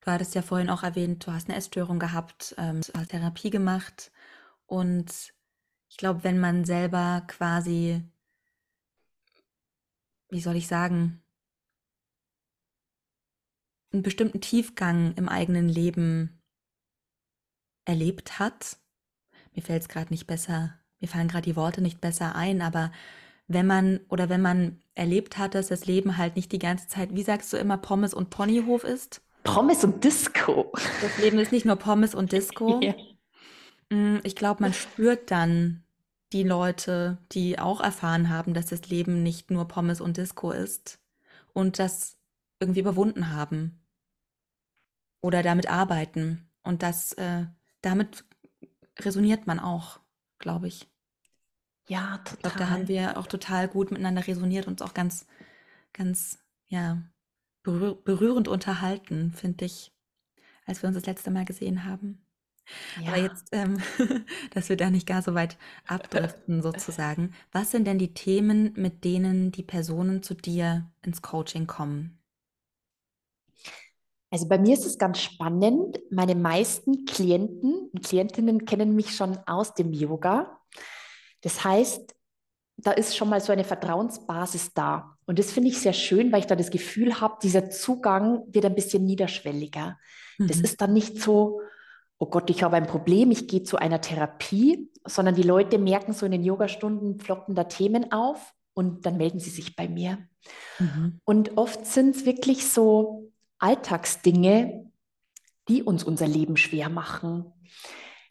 [0.00, 3.50] du hattest ja vorhin auch erwähnt, du hast eine Essstörung gehabt, ähm, du hast Therapie
[3.50, 4.10] gemacht
[4.66, 5.32] und
[5.90, 8.02] ich glaube, wenn man selber quasi,
[10.30, 11.22] wie soll ich sagen,
[13.92, 16.40] einen bestimmten Tiefgang im eigenen Leben
[17.84, 18.76] erlebt hat,
[19.54, 22.92] mir fällt es gerade nicht besser, mir fallen gerade die Worte nicht besser ein, aber
[23.46, 27.14] wenn man oder wenn man erlebt hat, dass das Leben halt nicht die ganze Zeit,
[27.14, 29.22] wie sagst du immer, Pommes und Ponyhof ist?
[29.42, 30.70] Pommes und Disco.
[31.00, 32.80] Das Leben ist nicht nur Pommes und Disco.
[32.82, 32.94] Ja.
[33.90, 35.82] Mm, ich glaube, man spürt dann
[36.34, 40.98] die Leute, die auch erfahren haben, dass das Leben nicht nur Pommes und Disco ist
[41.54, 42.18] und das
[42.60, 43.77] irgendwie überwunden haben
[45.20, 46.48] oder damit arbeiten.
[46.62, 47.46] Und das, äh,
[47.82, 48.24] damit
[48.98, 50.00] resoniert man auch,
[50.38, 50.88] glaube ich.
[51.88, 52.34] Ja, total.
[52.34, 55.26] Ich glaube, da haben wir auch total gut miteinander resoniert und uns auch ganz,
[55.92, 56.38] ganz,
[56.68, 57.02] ja,
[57.62, 59.92] berührend unterhalten, finde ich,
[60.66, 62.24] als wir uns das letzte Mal gesehen haben.
[63.00, 63.08] Ja.
[63.08, 63.78] Aber jetzt, ähm,
[64.52, 65.56] dass wir da nicht gar so weit
[65.86, 67.34] abdriften sozusagen.
[67.52, 72.17] Was sind denn die Themen, mit denen die Personen zu dir ins Coaching kommen?
[74.30, 75.98] Also bei mir ist es ganz spannend.
[76.10, 80.60] Meine meisten Klienten und Klientinnen kennen mich schon aus dem Yoga.
[81.42, 82.14] Das heißt,
[82.76, 85.16] da ist schon mal so eine Vertrauensbasis da.
[85.26, 88.64] Und das finde ich sehr schön, weil ich da das Gefühl habe, dieser Zugang wird
[88.64, 89.98] ein bisschen niederschwelliger.
[90.38, 90.46] Mhm.
[90.46, 91.60] Das ist dann nicht so,
[92.18, 96.12] oh Gott, ich habe ein Problem, ich gehe zu einer Therapie, sondern die Leute merken
[96.12, 100.18] so in den Yogastunden, ploppen da Themen auf und dann melden sie sich bei mir.
[100.78, 101.20] Mhm.
[101.24, 103.27] Und oft sind es wirklich so
[103.58, 104.90] Alltagsdinge,
[105.68, 107.52] die uns unser Leben schwer machen.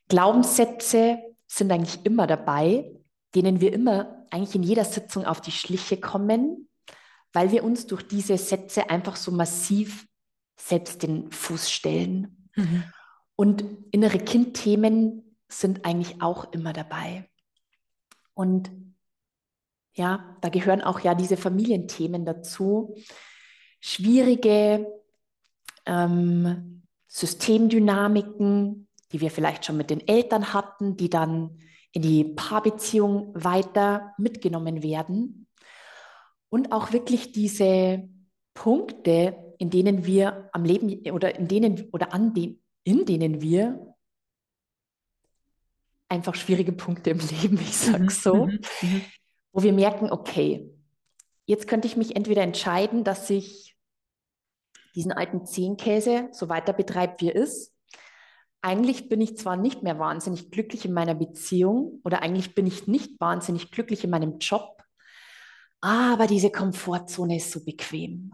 [0.07, 2.91] Glaubenssätze sind eigentlich immer dabei,
[3.35, 6.69] denen wir immer eigentlich in jeder Sitzung auf die Schliche kommen,
[7.33, 10.07] weil wir uns durch diese Sätze einfach so massiv
[10.59, 12.49] selbst den Fuß stellen.
[12.55, 12.83] Mhm.
[13.35, 17.29] Und innere Kindthemen sind eigentlich auch immer dabei.
[18.33, 18.71] Und
[19.93, 22.95] ja, da gehören auch ja diese Familienthemen dazu.
[23.79, 24.87] Schwierige
[25.87, 31.57] ähm, Systemdynamiken, die wir vielleicht schon mit den Eltern hatten, die dann
[31.91, 35.47] in die Paarbeziehung weiter mitgenommen werden.
[36.49, 38.07] Und auch wirklich diese
[38.53, 43.95] Punkte, in denen wir am Leben oder in denen oder an den, in denen wir
[46.09, 49.01] einfach schwierige Punkte im Leben, ich sage mhm, so, mhm, mhm.
[49.51, 50.69] wo wir merken, okay,
[51.45, 53.66] jetzt könnte ich mich entweder entscheiden, dass ich
[54.97, 57.71] diesen alten Zehenkäse so weiter betreibe, wie er ist.
[58.61, 62.87] Eigentlich bin ich zwar nicht mehr wahnsinnig glücklich in meiner Beziehung oder eigentlich bin ich
[62.87, 64.83] nicht wahnsinnig glücklich in meinem Job,
[65.81, 68.33] aber diese Komfortzone ist so bequem.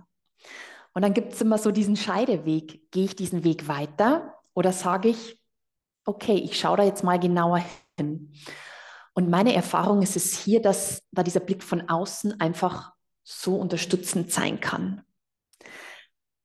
[0.93, 2.89] Und dann gibt es immer so diesen Scheideweg.
[2.91, 5.39] Gehe ich diesen Weg weiter oder sage ich,
[6.05, 7.61] okay, ich schaue da jetzt mal genauer
[7.97, 8.31] hin.
[9.13, 12.93] Und meine Erfahrung ist es hier, dass da dieser Blick von außen einfach
[13.23, 15.03] so unterstützend sein kann.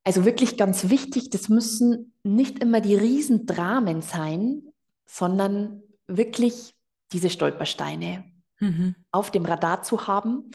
[0.09, 4.63] Also wirklich ganz wichtig, das müssen nicht immer die Riesendramen sein,
[5.05, 6.75] sondern wirklich
[7.13, 8.25] diese Stolpersteine
[8.59, 8.95] mhm.
[9.13, 10.51] auf dem Radar zu haben.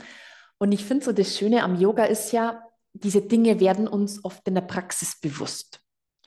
[0.57, 4.41] Und ich finde so, das Schöne am Yoga ist ja, diese Dinge werden uns oft
[4.47, 5.81] in der Praxis bewusst.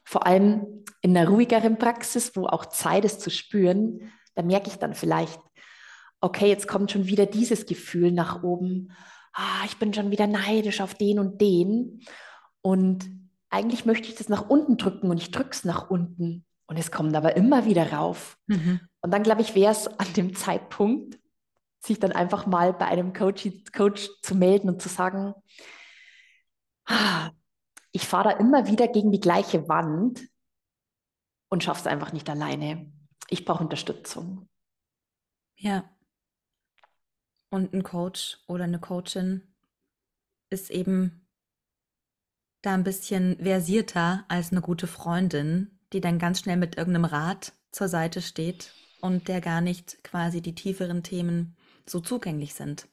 [0.04, 4.76] Vor allem in einer ruhigeren Praxis, wo auch Zeit ist zu spüren, da merke ich
[4.76, 5.40] dann vielleicht,
[6.20, 8.92] okay, jetzt kommt schon wieder dieses Gefühl nach oben.
[9.32, 12.02] Ah, ich bin schon wieder neidisch auf den und den.
[12.66, 13.08] Und
[13.48, 16.44] eigentlich möchte ich das nach unten drücken und ich drücke es nach unten.
[16.66, 18.36] Und es kommt aber immer wieder rauf.
[18.48, 18.80] Mhm.
[19.02, 21.16] Und dann, glaube ich, wäre es an dem Zeitpunkt,
[21.78, 25.32] sich dann einfach mal bei einem Coach, Coach zu melden und zu sagen,
[26.86, 27.30] ah,
[27.92, 30.26] ich fahre da immer wieder gegen die gleiche Wand
[31.48, 32.92] und schaffe es einfach nicht alleine.
[33.28, 34.48] Ich brauche Unterstützung.
[35.54, 35.88] Ja.
[37.48, 39.54] Und ein Coach oder eine Coachin
[40.50, 41.25] ist eben
[42.66, 47.52] da ein bisschen versierter als eine gute Freundin, die dann ganz schnell mit irgendeinem Rat
[47.70, 51.56] zur Seite steht und der gar nicht quasi die tieferen Themen
[51.86, 52.88] so zugänglich sind.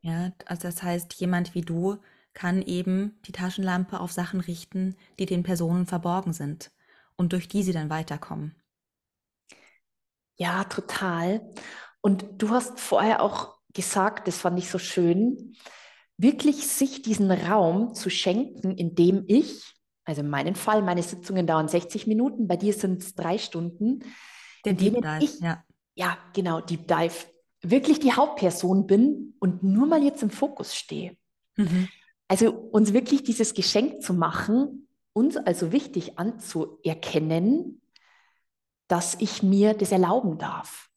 [0.00, 1.96] Ja, also das heißt, jemand wie du
[2.34, 6.70] kann eben die Taschenlampe auf Sachen richten, die den Personen verborgen sind
[7.16, 8.54] und durch die sie dann weiterkommen.
[10.36, 11.40] Ja, total.
[12.00, 15.56] Und du hast vorher auch gesagt, das fand ich so schön,
[16.18, 21.46] wirklich sich diesen Raum zu schenken, in dem ich, also in meinem Fall, meine Sitzungen
[21.46, 24.00] dauern 60 Minuten, bei dir sind es drei Stunden,
[24.64, 25.64] Der in Deep Dive, ich, ja.
[25.94, 27.14] ja, genau, Deep Dive,
[27.62, 31.16] wirklich die Hauptperson bin und nur mal jetzt im Fokus stehe.
[31.56, 31.88] Mhm.
[32.26, 37.80] Also uns wirklich dieses Geschenk zu machen, uns also wichtig anzuerkennen,
[38.88, 40.88] dass ich mir das erlauben darf.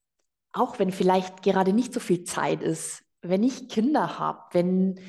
[0.52, 5.00] Auch wenn vielleicht gerade nicht so viel Zeit ist, wenn ich Kinder habe, wenn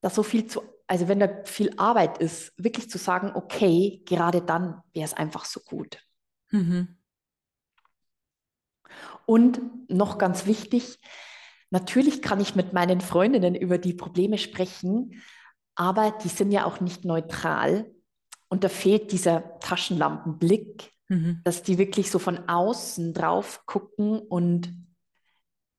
[0.00, 4.42] da so viel zu, also wenn da viel Arbeit ist, wirklich zu sagen, okay, gerade
[4.42, 5.98] dann wäre es einfach so gut.
[6.50, 6.96] Mhm.
[9.26, 11.00] Und noch ganz wichtig,
[11.70, 15.22] natürlich kann ich mit meinen Freundinnen über die Probleme sprechen,
[15.74, 17.90] aber die sind ja auch nicht neutral.
[18.48, 21.40] Und da fehlt dieser Taschenlampenblick, Mhm.
[21.44, 24.72] dass die wirklich so von außen drauf gucken und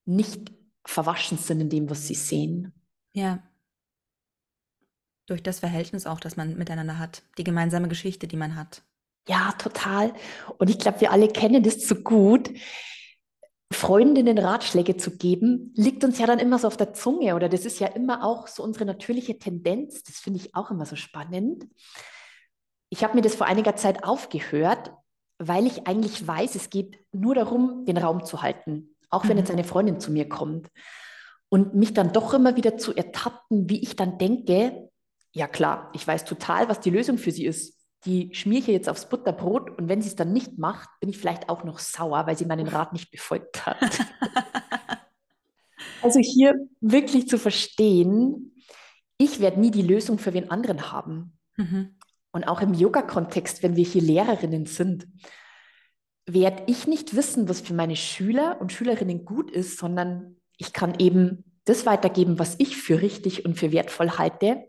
[0.05, 0.51] nicht
[0.87, 2.73] verwaschen sind in dem, was sie sehen.
[3.13, 3.43] Ja.
[5.27, 7.23] Durch das Verhältnis auch, das man miteinander hat.
[7.37, 8.83] Die gemeinsame Geschichte, die man hat.
[9.27, 10.13] Ja, total.
[10.57, 12.49] Und ich glaube, wir alle kennen das zu gut.
[13.69, 17.65] Freundinnen Ratschläge zu geben, liegt uns ja dann immer so auf der Zunge oder das
[17.65, 20.03] ist ja immer auch so unsere natürliche Tendenz.
[20.03, 21.67] Das finde ich auch immer so spannend.
[22.89, 24.93] Ich habe mir das vor einiger Zeit aufgehört,
[25.37, 29.39] weil ich eigentlich weiß, es geht nur darum, den Raum zu halten, auch wenn Mhm.
[29.39, 30.69] jetzt eine Freundin zu mir kommt.
[31.49, 34.89] Und mich dann doch immer wieder zu ertappen, wie ich dann denke,
[35.31, 37.75] ja klar, ich weiß total, was die Lösung für sie ist.
[38.05, 41.17] Die schmiere ich jetzt aufs Butterbrot und wenn sie es dann nicht macht, bin ich
[41.17, 43.77] vielleicht auch noch sauer, weil sie meinen Rat nicht befolgt hat.
[46.01, 48.55] Also hier wirklich zu verstehen,
[49.17, 51.37] ich werde nie die Lösung für wen anderen haben.
[51.57, 51.97] Mhm.
[52.31, 55.07] Und auch im Yoga-Kontext, wenn wir hier Lehrerinnen sind,
[56.27, 60.99] werde ich nicht wissen, was für meine Schüler und Schülerinnen gut ist, sondern ich kann
[60.99, 64.65] eben das weitergeben, was ich für richtig und für wertvoll halte.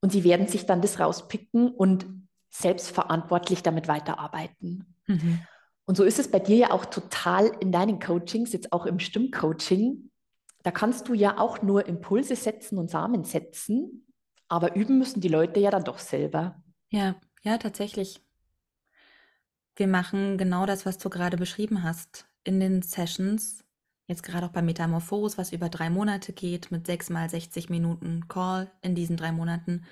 [0.00, 2.06] Und sie werden sich dann das rauspicken und
[2.50, 4.94] selbstverantwortlich damit weiterarbeiten.
[5.06, 5.40] Mhm.
[5.84, 8.98] Und so ist es bei dir ja auch total in deinen Coachings, jetzt auch im
[8.98, 10.10] Stimmcoaching.
[10.62, 14.06] Da kannst du ja auch nur Impulse setzen und Samen setzen,
[14.48, 16.62] aber üben müssen die Leute ja dann doch selber.
[16.90, 18.20] Ja, ja, tatsächlich.
[19.78, 22.26] Wir machen genau das, was du gerade beschrieben hast.
[22.42, 23.62] In den Sessions,
[24.08, 28.26] jetzt gerade auch bei Metamorphose, was über drei Monate geht, mit sechs mal 60 Minuten
[28.26, 29.84] Call in diesen drei Monaten,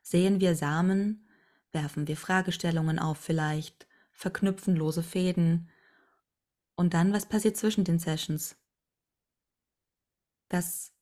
[0.00, 1.28] sehen wir Samen,
[1.72, 5.68] werfen wir Fragestellungen auf vielleicht, verknüpfen lose Fäden.
[6.74, 8.56] Und dann, was passiert zwischen den Sessions?
[10.48, 10.94] Das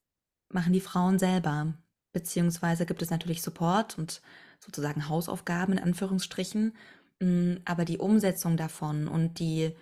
[0.48, 1.74] machen die Frauen selber.
[2.12, 4.20] Beziehungsweise gibt es natürlich Support und
[4.58, 6.72] sozusagen Hausaufgaben in Anführungsstrichen.
[7.64, 9.74] Aber die Umsetzung davon und die,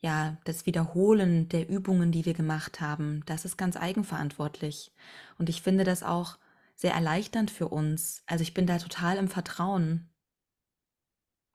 [0.00, 4.92] ja, das Wiederholen der Übungen, die wir gemacht haben, das ist ganz eigenverantwortlich.
[5.38, 6.38] Und ich finde das auch
[6.76, 8.22] sehr erleichternd für uns.
[8.26, 10.08] Also ich bin da total im Vertrauen,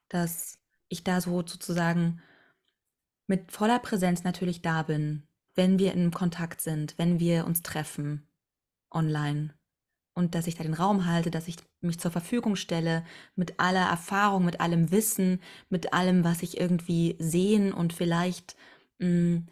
[0.10, 0.60] dass
[0.90, 2.22] ich da so sozusagen
[3.28, 5.24] mit voller Präsenz natürlich da bin,
[5.56, 8.28] wenn wir in Kontakt sind, wenn wir uns treffen
[8.92, 9.54] online
[10.20, 13.06] und dass ich da den Raum halte, dass ich mich zur Verfügung stelle
[13.36, 18.58] mit aller Erfahrung, mit allem Wissen, mit allem, was ich irgendwie sehen und vielleicht
[19.00, 19.44] mh,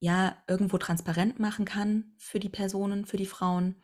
[0.00, 3.76] ja irgendwo transparent machen kann für die Personen, für die Frauen.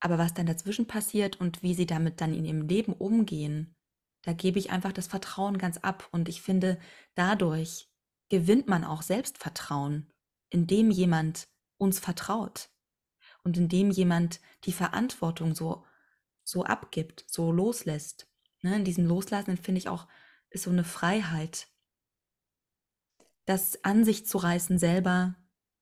[0.00, 3.74] Aber was dann dazwischen passiert und wie sie damit dann in ihrem Leben umgehen,
[4.24, 6.08] da gebe ich einfach das Vertrauen ganz ab.
[6.12, 6.78] Und ich finde,
[7.14, 7.88] dadurch
[8.28, 10.12] gewinnt man auch Selbstvertrauen,
[10.50, 12.68] indem jemand uns vertraut
[13.44, 15.84] und indem jemand die Verantwortung so,
[16.44, 18.28] so abgibt, so loslässt.
[18.62, 20.06] Ne, in diesem Loslassen finde ich auch,
[20.50, 21.68] ist so eine Freiheit,
[23.46, 25.34] das an sich zu reißen, selber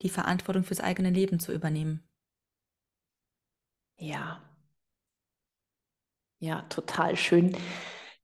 [0.02, 2.02] die Verantwortung fürs eigene Leben zu übernehmen.
[3.98, 4.40] Ja.
[6.38, 7.57] Ja, total schön.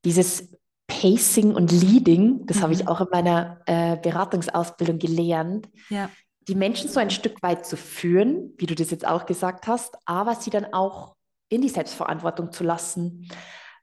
[0.05, 0.49] Dieses
[0.87, 2.87] Pacing und Leading, das habe ich Mhm.
[2.87, 6.15] auch in meiner äh, Beratungsausbildung gelernt, Ja,
[6.47, 9.95] die Menschen so ein Stück weit zu führen, wie du das jetzt auch gesagt hast,
[10.05, 11.15] aber sie dann auch
[11.49, 13.29] in die Selbstverantwortung zu lassen.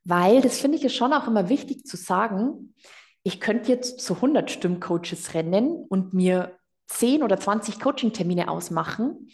[0.05, 2.75] Weil, das finde ich ist schon auch immer wichtig zu sagen,
[3.23, 6.59] ich könnte jetzt zu 100 Stimmcoaches rennen und mir
[6.89, 9.31] 10 oder 20 Coaching-Termine ausmachen.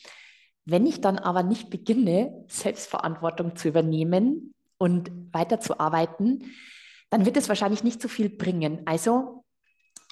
[0.65, 6.53] Wenn ich dann aber nicht beginne, Selbstverantwortung zu übernehmen und weiterzuarbeiten,
[7.11, 8.83] dann wird es wahrscheinlich nicht so viel bringen.
[8.85, 9.45] Also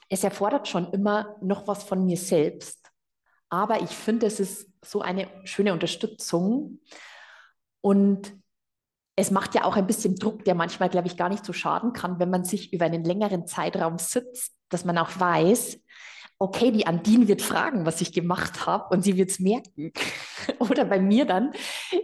[0.09, 2.84] es erfordert schon immer noch was von mir selbst.
[3.55, 6.81] Aber ich finde, es ist so eine schöne Unterstützung.
[7.81, 8.33] Und
[9.15, 11.93] es macht ja auch ein bisschen Druck, der manchmal, glaube ich, gar nicht so schaden
[11.93, 15.79] kann, wenn man sich über einen längeren Zeitraum sitzt, dass man auch weiß,
[16.41, 19.93] okay, die Andine wird fragen, was ich gemacht habe und sie wird es merken.
[20.59, 21.53] Oder bei mir dann,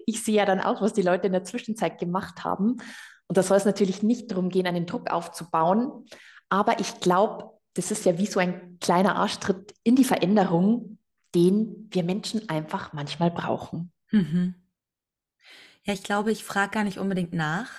[0.07, 2.77] ich sehe ja dann auch, was die Leute in der Zwischenzeit gemacht haben.
[3.27, 6.07] Und da soll es natürlich nicht darum gehen, einen Druck aufzubauen.
[6.49, 10.99] Aber ich glaube, das ist ja wie so ein kleiner Arschtritt in die Veränderung,
[11.35, 13.93] den wir Menschen einfach manchmal brauchen.
[14.11, 14.55] Mhm.
[15.85, 17.71] Ja, ich glaube, ich frage gar nicht unbedingt nach,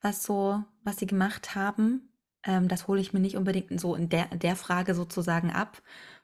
[0.00, 2.12] was so, was sie gemacht haben.
[2.44, 5.82] Ähm, das hole ich mir nicht unbedingt so in der, der Frage sozusagen ab.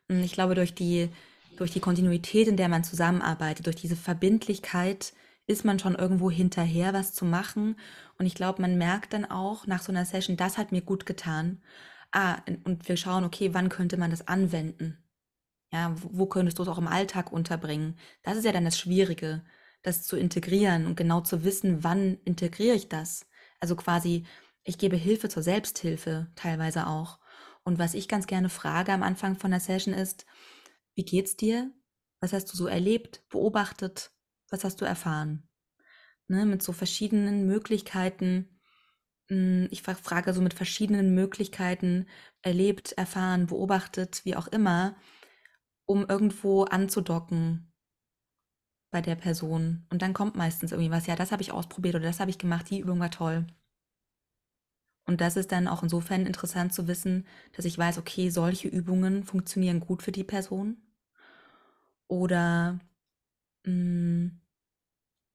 [0.08, 1.08] Hm, ich glaube, durch die,
[1.56, 5.12] durch die Kontinuität, in der man zusammenarbeitet, durch diese Verbindlichkeit,
[5.46, 7.76] ist man schon irgendwo hinterher, was zu machen.
[8.18, 11.06] Und ich glaube, man merkt dann auch nach so einer Session, das hat mir gut
[11.06, 11.60] getan.
[12.12, 14.98] Ah, und wir schauen, okay, wann könnte man das anwenden?
[15.72, 17.96] Ja, wo könntest du es auch im Alltag unterbringen?
[18.22, 19.44] Das ist ja dann das Schwierige,
[19.82, 23.26] das zu integrieren und genau zu wissen, wann integriere ich das?
[23.60, 24.26] Also quasi,
[24.64, 27.20] ich gebe Hilfe zur Selbsthilfe teilweise auch.
[27.62, 30.26] Und was ich ganz gerne frage am Anfang von der Session ist,
[30.94, 31.70] wie geht's dir?
[32.20, 34.10] Was hast du so erlebt, beobachtet?
[34.50, 35.48] Was hast du erfahren?
[36.28, 38.60] Ne, mit so verschiedenen Möglichkeiten,
[39.28, 42.06] hm, ich frage so mit verschiedenen Möglichkeiten
[42.42, 44.96] erlebt, erfahren, beobachtet, wie auch immer,
[45.90, 47.72] um irgendwo anzudocken
[48.92, 49.86] bei der Person.
[49.90, 52.38] Und dann kommt meistens irgendwie was, ja, das habe ich ausprobiert oder das habe ich
[52.38, 53.44] gemacht, die Übung war toll.
[55.04, 57.26] Und das ist dann auch insofern interessant zu wissen,
[57.56, 60.76] dass ich weiß, okay, solche Übungen funktionieren gut für die Person.
[62.06, 62.78] Oder
[63.64, 64.40] mh, hm,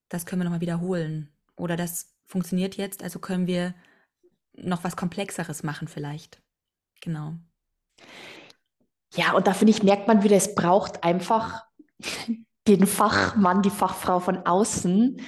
[0.08, 1.30] das können wir nochmal wiederholen.
[1.58, 3.76] Oder das funktioniert jetzt, also können wir
[4.54, 6.42] noch was Komplexeres machen vielleicht.
[7.02, 7.36] Genau.
[9.16, 11.64] Ja, und da finde ich, merkt man wieder, es braucht einfach
[12.68, 15.22] den Fachmann, die Fachfrau von außen.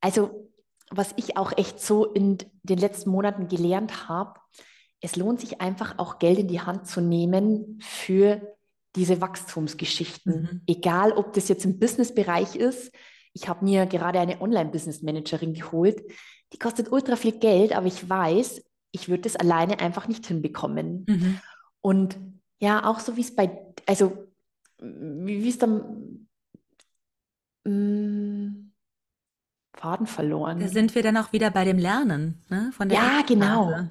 [0.00, 0.50] Also,
[0.90, 4.38] was ich auch echt so in den letzten Monaten gelernt habe,
[5.00, 8.56] es lohnt sich einfach auch Geld in die Hand zu nehmen für
[8.94, 10.42] diese Wachstumsgeschichten.
[10.42, 10.60] Mhm.
[10.66, 12.92] Egal, ob das jetzt im Businessbereich ist.
[13.34, 16.02] Ich habe mir gerade eine Online-Business-Managerin geholt.
[16.52, 18.62] Die kostet ultra viel Geld, aber ich weiß,
[18.92, 21.04] ich würde das alleine einfach nicht hinbekommen.
[21.06, 21.40] Mhm.
[21.82, 22.18] Und
[22.58, 24.26] ja, auch so wie es bei, also
[24.78, 26.28] wie es dann
[27.64, 28.72] mh, mm,
[29.74, 30.60] Faden verloren.
[30.60, 32.70] Da sind wir dann auch wieder bei dem Lernen, ne?
[32.72, 33.88] Von der ja, genau.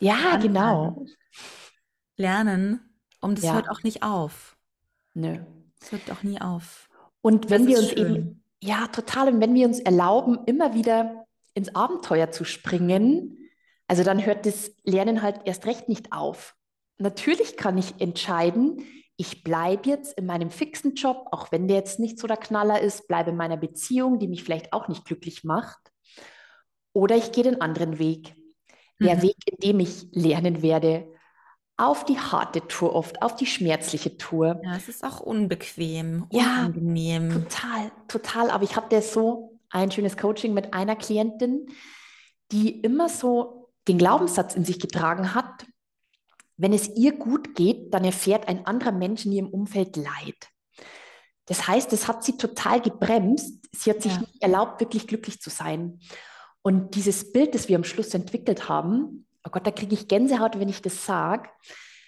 [0.00, 1.04] Ja, genau.
[2.16, 2.80] Lernen,
[3.20, 3.54] und es ja.
[3.54, 4.56] hört auch nicht auf.
[5.14, 5.38] Nö.
[5.80, 6.88] Es hört auch nie auf.
[7.20, 7.98] Und wenn wir uns schön.
[7.98, 13.38] eben, ja, total, und wenn wir uns erlauben, immer wieder ins Abenteuer zu springen,
[13.86, 16.57] also dann hört das Lernen halt erst recht nicht auf
[16.98, 18.84] natürlich kann ich entscheiden,
[19.16, 22.80] ich bleibe jetzt in meinem fixen Job, auch wenn der jetzt nicht so der Knaller
[22.80, 25.78] ist, bleibe in meiner Beziehung, die mich vielleicht auch nicht glücklich macht.
[26.92, 28.36] Oder ich gehe den anderen Weg.
[29.00, 29.22] Der mhm.
[29.22, 31.12] Weg, in dem ich lernen werde,
[31.76, 34.60] auf die harte Tour oft, auf die schmerzliche Tour.
[34.64, 37.30] Ja, es ist auch unbequem, unangenehm.
[37.30, 38.50] Ja, total, total.
[38.50, 41.66] Aber ich hatte so ein schönes Coaching mit einer Klientin,
[42.50, 45.66] die immer so den Glaubenssatz in sich getragen hat,
[46.58, 50.48] wenn es ihr gut geht, dann erfährt ein anderer Mensch in ihrem Umfeld Leid.
[51.46, 53.66] Das heißt, es hat sie total gebremst.
[53.72, 54.20] Sie hat sich ja.
[54.20, 56.00] nicht erlaubt, wirklich glücklich zu sein.
[56.60, 60.58] Und dieses Bild, das wir am Schluss entwickelt haben, oh Gott, da kriege ich Gänsehaut,
[60.58, 61.48] wenn ich das sage,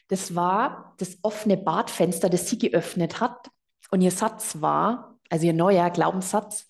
[0.09, 3.49] das war das offene Badfenster, das sie geöffnet hat.
[3.93, 6.67] Und ihr Satz war, also ihr neuer Glaubenssatz,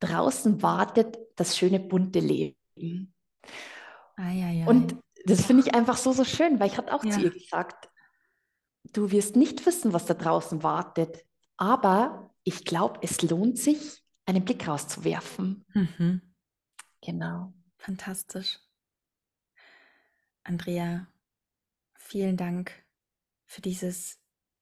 [0.00, 3.14] draußen wartet das schöne bunte Leben.
[4.16, 4.66] Ai, ai, ai.
[4.68, 4.96] Und
[5.26, 7.10] das finde ich einfach so, so schön, weil ich hatte auch ja.
[7.10, 7.88] zu ihr gesagt,
[8.84, 11.24] du wirst nicht wissen, was da draußen wartet,
[11.56, 15.64] aber ich glaube, es lohnt sich, einen Blick rauszuwerfen.
[15.74, 16.20] Mhm.
[17.00, 17.52] Genau.
[17.78, 18.58] Fantastisch.
[20.42, 21.06] Andrea,
[21.94, 22.72] vielen Dank
[23.46, 24.18] für dieses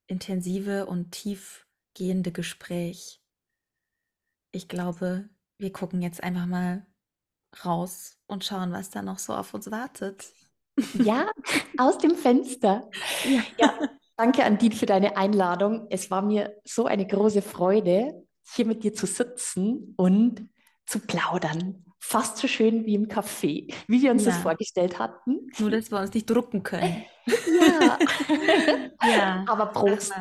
[0.06, 3.22] intensive und tiefgehende Gespräch.
[4.50, 6.86] Ich glaube, wir gucken jetzt einfach mal
[7.64, 10.32] raus und schauen, was da noch so auf uns wartet.
[10.94, 11.30] Ja,
[11.78, 12.88] aus dem Fenster.
[13.24, 13.42] Ja.
[13.58, 13.88] ja.
[14.16, 15.86] Danke, Andine, für deine Einladung.
[15.90, 20.48] Es war mir so eine große Freude, hier mit dir zu sitzen und
[20.86, 21.84] zu plaudern.
[21.98, 24.30] Fast so schön wie im Café, wie wir uns ja.
[24.30, 25.48] das vorgestellt hatten.
[25.58, 27.04] Nur, dass wir uns nicht drucken können.
[27.26, 27.98] Ja.
[29.08, 29.44] ja.
[29.48, 30.12] Aber Prost.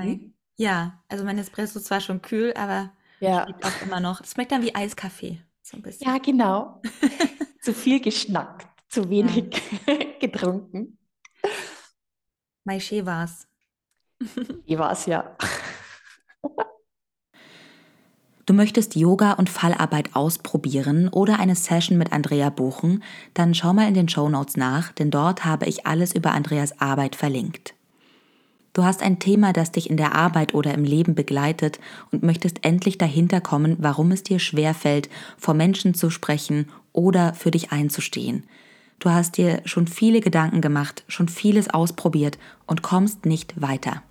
[0.56, 3.46] Ja, also mein Espresso ist zwar schon kühl, aber ja.
[3.62, 4.22] auch immer noch.
[4.22, 5.42] Es schmeckt dann wie Eiskaffee.
[5.62, 6.08] So ein bisschen.
[6.08, 6.82] Ja, genau.
[7.62, 9.96] zu viel geschnackt zu wenig ja.
[10.20, 10.98] getrunken.
[12.64, 13.48] Maische war's.
[14.68, 15.36] Die war's, ja.
[18.46, 23.02] Du möchtest Yoga und Fallarbeit ausprobieren oder eine Session mit Andrea buchen,
[23.34, 26.80] dann schau mal in den Show Notes nach, denn dort habe ich alles über Andreas
[26.80, 27.74] Arbeit verlinkt.
[28.74, 31.80] Du hast ein Thema, das dich in der Arbeit oder im Leben begleitet
[32.12, 37.52] und möchtest endlich dahinter kommen, warum es dir schwerfällt, vor Menschen zu sprechen oder für
[37.52, 38.44] dich einzustehen.
[39.00, 42.38] Du hast dir schon viele Gedanken gemacht, schon vieles ausprobiert
[42.68, 44.02] und kommst nicht weiter.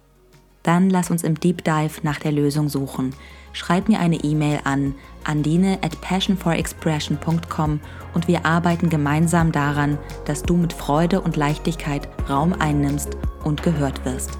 [0.63, 3.15] Dann lass uns im Deep Dive nach der Lösung suchen.
[3.53, 7.81] Schreib mir eine E-Mail an andine at passionforexpression.com
[8.15, 14.05] und wir arbeiten gemeinsam daran, dass du mit Freude und Leichtigkeit Raum einnimmst und gehört
[14.05, 14.39] wirst.